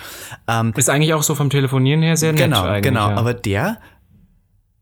[0.46, 0.72] Ähm?
[0.76, 2.42] Ist eigentlich auch so vom Telefonieren her sehr nett.
[2.42, 3.10] genau, genau.
[3.10, 3.16] Ja.
[3.16, 3.78] Aber der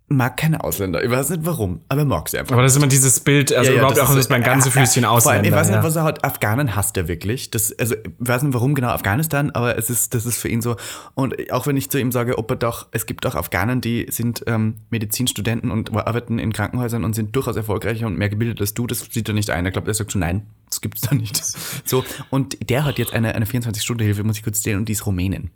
[0.09, 1.03] mag keine Ausländer.
[1.03, 2.53] Ich weiß nicht warum, aber er mag sie einfach.
[2.53, 5.03] Aber das ist immer dieses Bild, also überhaupt auch, ist mein ganze äh, äh, Füßchen
[5.03, 5.49] Vor allem, Ausländer.
[5.49, 5.83] ich weiß nicht, ja.
[5.83, 6.25] was er hat.
[6.25, 7.51] Afghanen hasst er wirklich.
[7.51, 10.63] Das, also, ich weiß nicht, warum genau Afghanistan, aber es ist, das ist für ihn
[10.63, 10.77] so.
[11.15, 14.07] Und auch wenn ich zu ihm sage, ob er doch, es gibt auch Afghanen, die
[14.09, 18.75] sind ähm, Medizinstudenten und arbeiten in Krankenhäusern und sind durchaus erfolgreicher und mehr gebildet als
[18.75, 19.65] du, das sieht er nicht ein.
[19.65, 21.43] Er glaubt, er sagt schon, nein, das gibt's da nicht.
[21.85, 22.05] So.
[22.31, 25.51] Und der hat jetzt eine, eine 24-Stunden-Hilfe, muss ich kurz zählen, und die ist Rumänin.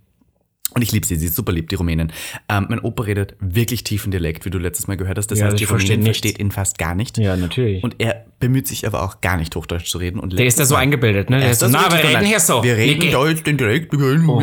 [0.73, 2.13] Und ich liebe sie, sie ist super lieb, die Rumänin.
[2.49, 5.27] Ähm, mein Opa redet wirklich tiefen Dialekt, wie du letztes Mal gehört hast.
[5.29, 7.19] Das Ja, heißt, die Rumänin versteht ihn fast gar nicht.
[7.19, 7.83] Ja, natürlich.
[7.83, 10.21] Und er bemüht sich aber auch gar nicht Hochdeutsch zu reden.
[10.21, 11.41] Und der ist da so eingebildet, ne?
[11.41, 12.63] Der ist so, na, wir reden hier so.
[12.63, 13.13] Wir reden Niki.
[13.13, 13.93] Deutsch, den Dialekt.
[13.95, 14.39] Oh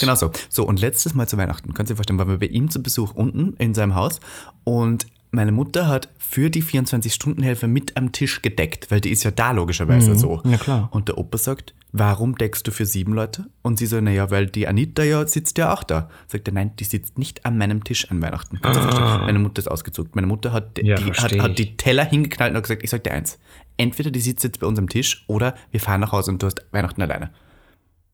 [0.00, 0.30] genau so.
[0.48, 2.82] So, und letztes Mal zu Weihnachten, könnt ihr euch vorstellen, waren wir bei ihm zu
[2.82, 4.20] Besuch unten in seinem Haus
[4.64, 9.30] und meine Mutter hat für die 24-Stunden-Hilfe mit am Tisch gedeckt, weil die ist ja
[9.30, 10.36] da logischerweise so.
[10.36, 10.40] Mhm.
[10.44, 10.88] na klar.
[10.90, 13.46] Und der Opa sagt, warum deckst du für sieben Leute?
[13.62, 16.08] Und sie so, naja, weil die Anita ja sitzt ja auch da.
[16.26, 18.58] Sagt er, nein, die sitzt nicht an meinem Tisch an Weihnachten.
[18.62, 19.04] Du verstehen?
[19.26, 20.14] Meine Mutter ist ausgezuckt.
[20.14, 20.82] Meine Mutter hat, Ah.
[20.84, 23.38] Ja, die, hat, hat die Teller hingeknallt und hat gesagt, ich sag dir eins,
[23.76, 26.46] entweder die sitzt jetzt bei uns am Tisch oder wir fahren nach Hause und du
[26.46, 27.30] hast Weihnachten alleine.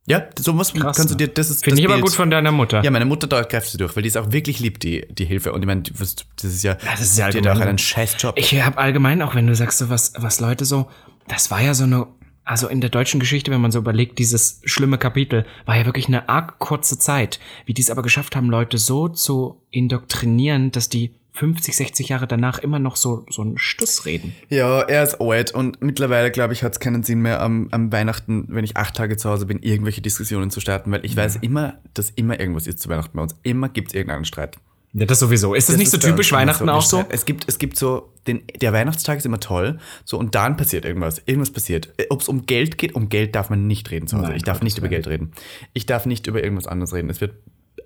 [0.07, 1.29] Ja, sowas Krass, kannst du ne?
[1.29, 2.85] dir, das ist Finde ich aber gut von deiner Mutter.
[2.85, 5.53] Ja, meine Mutter dauert Kräfte durch, weil die ist auch wirklich lieb, die, die Hilfe.
[5.55, 6.15] Und ich meine, das
[6.45, 8.35] ist ja, das ist ja hat auch allgemein- einen scheiß Job.
[8.37, 10.91] Ich habe allgemein, auch wenn du sagst, so was, was Leute so,
[11.27, 12.07] das war ja so eine,
[12.45, 16.09] also in der deutschen Geschichte, wenn man so überlegt, dieses schlimme Kapitel, war ja wirklich
[16.09, 20.89] eine arg kurze Zeit, wie die es aber geschafft haben, Leute so zu indoktrinieren, dass
[20.89, 24.35] die 50, 60 Jahre danach immer noch so, so einen Stuss reden.
[24.51, 27.91] Ja, er ist alt und mittlerweile, glaube ich, hat es keinen Sinn mehr am, am
[27.91, 31.37] Weihnachten, wenn ich acht Tage zu Hause bin, irgendwelche Diskussionen zu starten, weil ich weiß
[31.37, 33.35] immer, dass immer irgendwas ist zu Weihnachten bei uns.
[33.43, 34.59] Immer gibt es irgendeinen Streit.
[34.95, 35.55] Ja, das sowieso.
[35.55, 37.05] Ist das, nicht so bei uns typisch Weihnachten auch so?
[37.09, 40.85] Es gibt, es gibt so, den, der Weihnachtstag ist immer toll, so und dann passiert
[40.85, 41.21] irgendwas.
[41.27, 41.93] Irgendwas passiert.
[42.11, 44.29] Ob es um Geld geht, um Geld darf man nicht reden zu Hause.
[44.29, 45.33] Nein, ich darf Gottes nicht über Geld reden.
[45.73, 47.11] Ich darf nicht über irgendwas anderes reden.
[47.11, 47.35] Es wird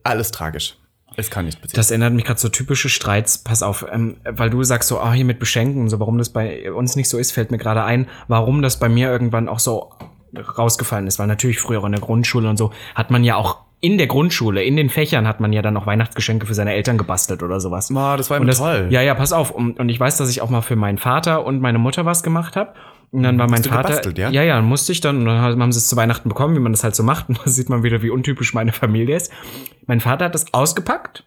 [0.05, 0.77] alles tragisch.
[1.17, 1.77] Es kann nicht passieren.
[1.77, 3.39] Das erinnert mich gerade so typische Streits.
[3.39, 6.29] Pass auf, ähm, weil du sagst so, ah, hier mit Beschenken und so, warum das
[6.29, 9.61] bei uns nicht so ist, fällt mir gerade ein, warum das bei mir irgendwann auch
[9.61, 9.93] so
[10.37, 11.19] rausgefallen ist.
[11.19, 14.63] Weil natürlich früher in der Grundschule und so hat man ja auch in der Grundschule,
[14.65, 17.91] in den Fächern hat man ja dann auch Weihnachtsgeschenke für seine Eltern gebastelt oder sowas.
[17.91, 18.89] Ma, das war immer das, toll.
[18.91, 19.51] Ja, ja, pass auf.
[19.51, 22.23] Und, und ich weiß, dass ich auch mal für meinen Vater und meine Mutter was
[22.23, 22.75] gemacht habe.
[23.11, 23.89] Und dann war mein du Vater.
[23.89, 24.31] gebastelt, ja?
[24.31, 25.19] ja, ja, musste ich dann.
[25.19, 27.29] Und dann haben sie es zu Weihnachten bekommen, wie man das halt so macht.
[27.29, 29.33] Und da sieht man wieder, wie untypisch meine Familie ist.
[29.87, 31.25] Mein Vater hat das ausgepackt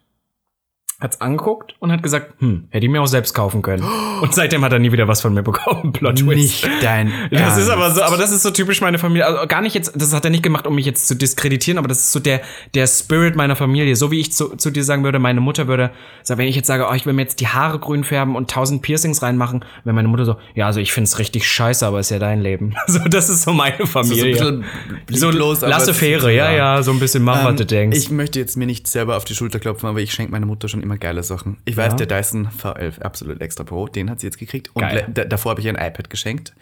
[1.02, 3.84] hat's angeguckt und hat gesagt, hm, hätte ich mir auch selbst kaufen können.
[4.20, 5.92] Und seitdem hat er nie wieder was von mir bekommen.
[5.92, 6.36] Plot Twist.
[6.64, 7.70] Nicht dein Das ist Ernst.
[7.70, 9.26] aber so, aber das ist so typisch meine Familie.
[9.26, 11.88] Also gar nicht jetzt, das hat er nicht gemacht, um mich jetzt zu diskreditieren, aber
[11.88, 12.40] das ist so der,
[12.74, 13.96] der Spirit meiner Familie.
[13.96, 15.90] So wie ich zu, zu dir sagen würde, meine Mutter würde,
[16.22, 18.50] sagen, wenn ich jetzt sage, oh, ich will mir jetzt die Haare grün färben und
[18.50, 22.10] tausend Piercings reinmachen, wäre meine Mutter so, ja, also ich find's richtig scheiße, aber ist
[22.10, 22.74] ja dein Leben.
[22.86, 24.36] So, das ist so meine Familie.
[24.36, 24.64] So ein
[25.06, 26.82] bisschen So, lieblos, aber lasse ist- Fähre, ja, ja.
[26.82, 27.98] so ein bisschen mach, was du Ähm, denkst.
[27.98, 30.68] Ich möchte jetzt mir nicht selber auf die Schulter klopfen, aber ich schenke meiner Mutter
[30.68, 31.56] schon immer geile Sachen.
[31.64, 34.70] Ich weiß, der Dyson V11 absolut extra Pro, den hat sie jetzt gekriegt.
[34.74, 34.84] Und
[35.28, 36.54] davor habe ich ihr ein iPad geschenkt.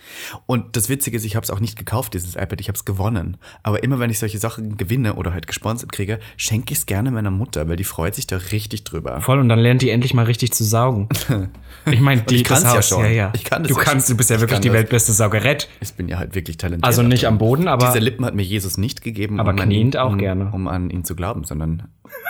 [0.46, 2.84] Und das Witzige ist, ich habe es auch nicht gekauft, dieses iPad, ich habe es
[2.84, 3.36] gewonnen.
[3.62, 7.10] Aber immer wenn ich solche Sachen gewinne oder halt gesponsert kriege, schenke ich es gerne
[7.10, 9.20] meiner Mutter, weil die freut sich da richtig drüber.
[9.20, 11.08] Voll, und dann lernt die endlich mal richtig zu saugen.
[11.90, 13.04] Ich meine, die kann's das ja schon.
[13.04, 13.32] Ja, ja.
[13.34, 14.14] Ich kann das du ja kannst, schon.
[14.14, 14.76] du bist ja Ich wirklich kann die das.
[14.76, 15.66] weltbeste Saugerett.
[15.80, 16.84] Ich bin ja halt wirklich talentiert.
[16.84, 19.94] Also nicht am Boden, aber Diese Lippen hat mir Jesus nicht gegeben, Aber um, kniend
[19.94, 20.50] ihn, auch um, gerne.
[20.52, 21.84] um an ihn zu glauben, sondern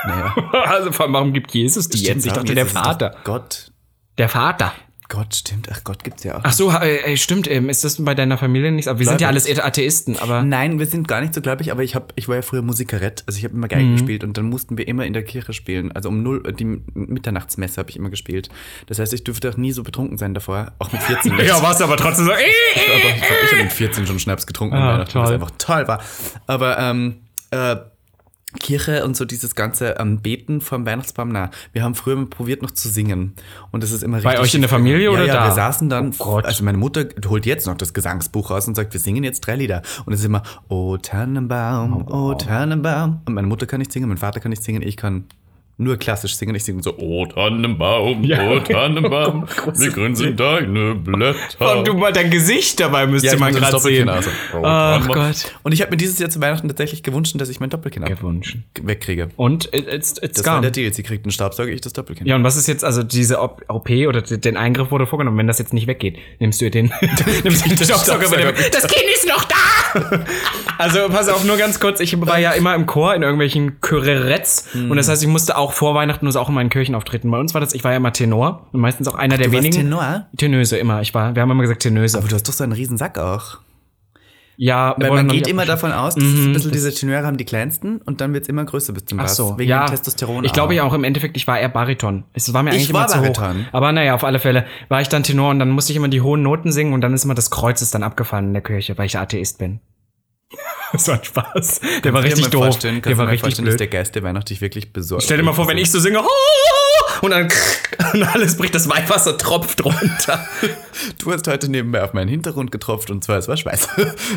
[0.06, 0.34] naja.
[0.66, 2.24] also allem, warum gibt Jesus die jetzt?
[2.24, 3.16] Ich Stimmt, dachte, der Vater.
[3.24, 3.70] Gott.
[4.18, 4.72] Der Vater.
[5.08, 5.66] Gott, stimmt.
[5.72, 6.40] Ach Gott, gibt's ja auch.
[6.44, 7.50] Ach so, äh, stimmt.
[7.50, 8.86] Ähm, ist das bei deiner Familie nicht?
[8.86, 9.44] Aber wir sind ja alles.
[9.58, 10.44] Atheisten, aber.
[10.44, 13.24] Nein, wir sind gar nicht so gläubig, aber ich, hab, ich war ja früher Musikerett.
[13.26, 13.96] Also ich habe immer Geige Mhm.
[13.96, 15.90] gespielt und dann mussten wir immer in der Kirche spielen.
[15.90, 16.64] Also um null, die
[16.94, 18.50] Mitternachtsmesse habe ich immer gespielt.
[18.86, 20.74] Das heißt, ich dürfte auch nie so betrunken sein davor.
[20.78, 21.48] Auch mit 14 nicht.
[21.48, 22.30] Ja, warst aber trotzdem so.
[22.30, 22.40] Aber
[22.76, 25.26] ich habe mit 14 schon Schnaps getrunken, Ah, was toll.
[25.26, 26.00] einfach toll war.
[26.46, 27.74] Aber ähm, äh,
[28.58, 32.72] Kirche und so dieses ganze ähm, Beten vom Weihnachtsbaum, na, wir haben früher probiert noch
[32.72, 33.34] zu singen.
[33.70, 35.16] Und das ist immer Bei richtig euch in der Familie gegangen.
[35.16, 35.48] oder ja, ja, da?
[35.48, 38.92] wir saßen dann, Oh also meine Mutter holt jetzt noch das Gesangsbuch raus und sagt,
[38.92, 39.82] wir singen jetzt drei Lieder.
[40.04, 43.20] Und es ist immer, oh Tannenbaum, oh Tannenbaum.
[43.24, 45.26] Und meine Mutter kann nicht singen, mein Vater kann nicht singen, ich kann
[45.80, 46.54] nur klassisch singen.
[46.54, 48.48] Ich singe so, oh Tannenbaum, Ja.
[48.50, 51.78] oh Tannenbaum, wie grün sind deine Blätter.
[51.78, 54.08] Und du mal dein Gesicht dabei müsste Ja, man gerade sehen.
[54.08, 54.30] Also.
[54.62, 55.52] Ach Oh, Gott.
[55.62, 58.56] Und ich habe mir dieses Jahr zu Weihnachten tatsächlich gewünscht, dass ich mein Doppelkinn Gewünscht.
[58.80, 59.28] wegkriege.
[59.36, 60.62] Und it- it's, it's Das war gone.
[60.62, 60.92] der Deal.
[60.92, 62.26] Sie kriegt einen Staubsauger, ich das Doppelkinn.
[62.26, 65.58] Ja, und was ist jetzt, also diese OP oder den Eingriff wurde vorgenommen, wenn das
[65.58, 66.92] jetzt nicht weggeht, nimmst du ihr den,
[67.44, 69.56] nimmst den mit dem, Das Kind ist noch da!
[70.78, 74.68] also pass auf, nur ganz kurz, ich war ja immer im Chor in irgendwelchen Choreretts
[74.74, 77.30] und das heißt, ich musste auch vor Weihnachten nur auch in meinen Kirchen auftreten.
[77.30, 79.52] Bei uns war das, ich war ja immer Tenor und meistens auch einer der du
[79.52, 79.74] wenigen.
[79.76, 80.26] Tenor?
[80.36, 82.18] Tenöse immer, ich war, wir haben immer gesagt Tenöse.
[82.18, 83.58] Aber du hast doch so einen riesen Sack auch.
[84.56, 87.44] ja, Weil man geht immer davon aus, dass es ein bisschen diese Tenöre haben die
[87.46, 89.36] kleinsten und dann wird es immer größer bis zum Ach Bass.
[89.36, 89.86] so, wegen ja.
[89.86, 90.44] dem Testosteron.
[90.44, 92.24] Ich glaube ja auch im Endeffekt, ich war eher Bariton.
[92.34, 93.64] Es war mir eigentlich war immer zu Bariton.
[93.64, 93.72] hoch.
[93.72, 96.20] Aber naja, auf alle Fälle war ich dann Tenor und dann musste ich immer die
[96.20, 98.98] hohen Noten singen und dann ist immer das Kreuz ist dann abgefallen in der Kirche,
[98.98, 99.80] weil ich Atheist bin.
[100.92, 101.80] Das war ein Spaß.
[102.04, 102.78] Der war richtig doof.
[102.78, 103.80] Der war richtig vorstellen, dass blöd.
[103.80, 105.24] der Geist der Weihnacht dich wirklich besorgt.
[105.24, 106.22] Stell dir mal vor, wenn ich so singe
[107.20, 107.48] und dann
[108.12, 110.46] und alles bricht, das Weihwasser tropft runter.
[111.18, 113.88] Du hast heute nebenbei auf meinen Hintergrund getropft und zwar es war Schweiß.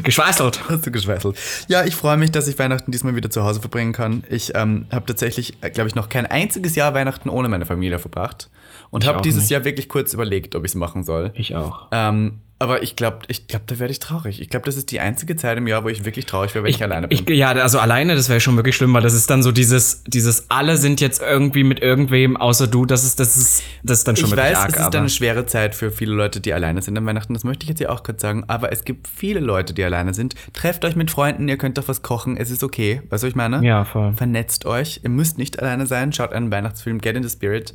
[0.04, 0.62] Geschweißelt.
[0.70, 1.38] Hast du geschweißelt.
[1.68, 4.24] Ja, ich freue mich, dass ich Weihnachten diesmal wieder zu Hause verbringen kann.
[4.30, 8.49] Ich ähm, habe tatsächlich, glaube ich, noch kein einziges Jahr Weihnachten ohne meine Familie verbracht.
[8.89, 9.51] Und habe dieses nicht.
[9.51, 11.32] Jahr wirklich kurz überlegt, ob ich es machen soll.
[11.36, 11.88] Ich auch.
[11.91, 14.39] Ähm, aber ich glaube, ich glaub, da werde ich traurig.
[14.39, 16.72] Ich glaube, das ist die einzige Zeit im Jahr, wo ich wirklich traurig wäre, wenn
[16.72, 17.18] ich, alleine bin.
[17.18, 20.05] Ich, ja, also alleine, das wäre schon wirklich schlimm, weil das ist dann so dieses,
[20.05, 24.07] dieses alle sind jetzt irgendwie mit irgendwem außer du, das ist, das ist, das ist
[24.07, 26.39] dann schon Ich wirklich weiß, arg, es ist dann eine schwere Zeit für viele Leute,
[26.39, 27.34] die alleine sind an Weihnachten.
[27.34, 28.45] Das möchte ich jetzt ja auch kurz sagen.
[28.47, 30.36] Aber es gibt viele Leute, die alleine sind.
[30.53, 32.38] Trefft euch mit Freunden, ihr könnt doch was kochen.
[32.38, 33.01] Es ist okay.
[33.09, 33.61] Weißt du, was ich meine?
[33.66, 34.14] Ja, voll.
[34.16, 35.01] Vernetzt euch.
[35.03, 36.14] Ihr müsst nicht alleine sein.
[36.14, 37.74] Schaut einen Weihnachtsfilm, Get in the Spirit.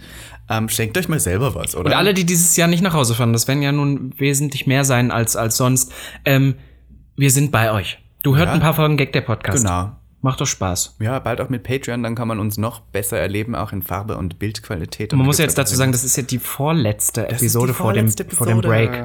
[0.48, 1.86] Ähm, schenkt euch mal selber was, oder?
[1.90, 4.84] Und alle, die dieses Jahr nicht nach Hause fahren, das werden ja nun wesentlich mehr
[4.84, 5.92] sein als, als sonst.
[6.24, 6.54] Ähm,
[7.16, 7.98] wir sind bei euch.
[8.22, 8.52] Du hört Ja.
[8.54, 9.64] ein paar Folgen Gag der Podcast.
[9.64, 9.92] Genau.
[10.20, 10.96] Macht doch Spaß.
[11.00, 14.16] Ja, bald auch mit Patreon, dann kann man uns noch besser erleben, auch in Farbe
[14.16, 15.12] und Bildqualität.
[15.12, 17.74] Und Man muss gibt's jetzt dazu sagen, das ist ja die vorletzte Das Episode die
[17.74, 18.68] vor, dem, vorletzte vor dem Episode.
[18.88, 19.04] Break.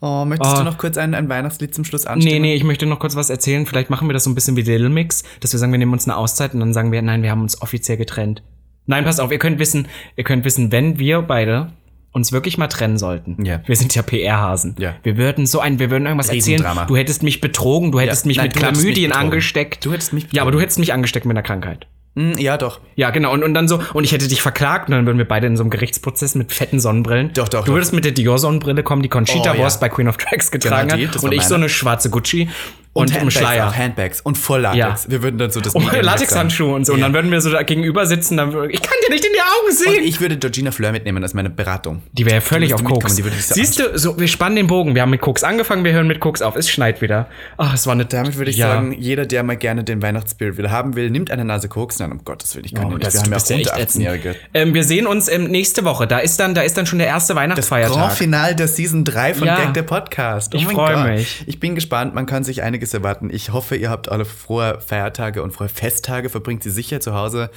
[0.00, 0.58] Oh, möchtest Oh.
[0.58, 2.34] du noch kurz ein, ein Weihnachtslied zum Schluss anstimmen?
[2.40, 3.66] Nee, nee, ich möchte noch kurz was erzählen.
[3.66, 5.92] Vielleicht machen wir das so ein bisschen wie Little Mix, dass wir sagen, wir nehmen
[5.92, 8.44] uns eine Auszeit und dann sagen wir, nein, wir haben uns offiziell getrennt.
[8.88, 9.86] Nein, passt auf, ihr könnt wissen,
[10.16, 11.70] ihr könnt wissen, wenn wir beide
[12.10, 13.44] uns wirklich mal trennen sollten.
[13.44, 13.60] Ja.
[13.66, 14.74] Wir sind ja PR-Hasen.
[14.78, 14.96] Ja.
[15.04, 16.64] Wir würden so ein, wir würden irgendwas erzählen.
[16.88, 19.12] Du hättest mich betrogen, du hättest mich Nein, mit Chlamydien betrogen.
[19.26, 19.84] angesteckt.
[19.84, 20.52] Du hättest mich Ja, aber betrogen.
[20.58, 21.86] du hättest mich angesteckt mit einer Krankheit.
[22.16, 22.80] Hm, ja, doch.
[22.96, 23.32] Ja, genau.
[23.32, 25.56] Und, und dann so, und ich hätte dich verklagt und dann würden wir beide in
[25.56, 27.32] so einem Gerichtsprozess mit fetten Sonnenbrillen.
[27.34, 27.74] Doch, doch, Du doch.
[27.74, 29.60] würdest mit der Dior-Sonnenbrille kommen, die Conchita Oh, ja.
[29.60, 31.22] Wurst bei Queen of Tracks getragen Genau die, hat.
[31.22, 31.64] Und ich so meine.
[31.64, 32.48] eine schwarze Gucci
[32.92, 33.68] und, Handbags Schleier.
[33.68, 35.04] Auch, Handbags und voll Latex.
[35.04, 35.10] Ja.
[35.10, 36.94] Wir würden dann so das Und Latexhandschuhe und so.
[36.94, 37.06] Und Ja.
[37.06, 38.36] dann würden wir so da gegenüber sitzen.
[38.36, 40.02] Dann, ich kann dir nicht in die Augen Und sehen.
[40.04, 42.02] ich würde Georgina Fleur mitnehmen als meine Beratung.
[42.12, 43.14] die wäre völlig Die auf Koks.
[43.16, 44.94] die würde so Siehst du, so, wir spannen den Bogen.
[44.94, 46.56] Wir haben mit Koks angefangen, wir hören mit Koks auf.
[46.56, 47.28] Es schneit wieder.
[47.56, 48.04] Ach, es war eine.
[48.06, 48.68] Damit würde ich Ja.
[48.72, 51.98] sagen, jeder, der mal gerne den Weihnachtsspirit wieder haben will, nimmt eine Nase Koks.
[52.00, 53.06] Nein, um Gottes Willen, ich kann Oh, nicht.
[53.06, 54.04] das, Wir haben ja auch ja unter echt ätzend.
[54.06, 54.34] 18-Jährige.
[54.54, 56.06] Ähm, wir sehen uns ähm, nächste Woche.
[56.06, 58.12] Da ist dann, da ist dann schon der erste Grand Weihnachtsfeiertag.
[58.12, 59.56] Finale der Season 3 von Ja.
[59.56, 60.54] Gag der Podcast.
[60.54, 61.06] Oh Ich mein freu Gott.
[61.06, 61.44] mich.
[61.46, 63.28] Ich bin gespannt, man kann sich einiges erwarten.
[63.30, 67.50] Ich hoffe, ihr habt alle frohe Feiertage und frohe Festtage, verbringt sie sicher zu Hause.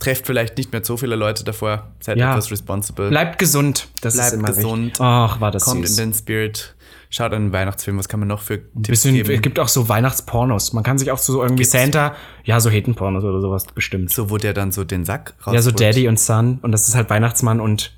[0.00, 1.92] Trefft vielleicht nicht mehr so viele Leute davor.
[2.00, 2.32] Seid Ja.
[2.32, 3.08] etwas responsible.
[3.08, 3.88] Bleibt gesund.
[4.00, 5.00] Das Bleibt ist immer gesund.
[5.00, 5.98] Ach, war das Kommt süß.
[5.98, 6.74] in den Spirit.
[7.10, 7.96] Schaut einen Weihnachtsfilm.
[7.96, 9.40] Was kann man noch für Tipps Bisschen, es geben?
[9.40, 10.72] gibt auch so Weihnachtspornos.
[10.72, 14.10] Man kann sich auch so irgendwie Santa, ja, so Hetenpornos oder sowas bestimmt.
[14.12, 16.88] So, wo der dann so den Sack raus Ja, so Daddy und Son und das
[16.88, 17.92] ist halt Weihnachtsmann und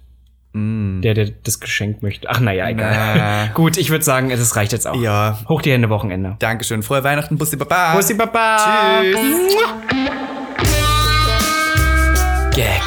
[1.03, 2.29] der, der das Geschenk möchte.
[2.31, 3.17] Ach, naja, egal.
[3.17, 3.47] Na.
[3.55, 5.01] Gut, ich würde sagen, das reicht jetzt auch.
[5.01, 5.39] Ja.
[5.49, 6.37] Hoch die Hände, Wochenende.
[6.39, 6.83] Dankeschön.
[6.83, 7.37] Frohe Weihnachten.
[7.39, 7.95] Bussi Baba.
[7.95, 9.03] Bussi Baba.
[9.03, 9.57] Tschüss.
[12.55, 12.83] Gag.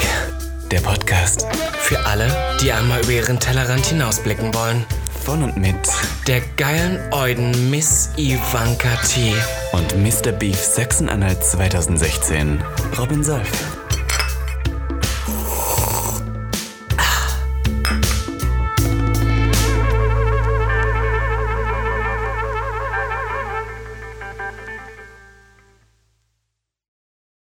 [0.71, 1.47] Der Podcast
[1.79, 2.27] Für alle,
[2.61, 4.85] die einmal über ihren Tellerrand hinausblicken wollen.
[5.25, 5.75] von und mit
[6.27, 9.33] Der geilen Euden Miss Ivanka T.
[9.73, 10.31] und Mr.
[10.31, 12.59] Beef Sachsen-Anhalt 2016.
[12.99, 13.78] Robin Solf.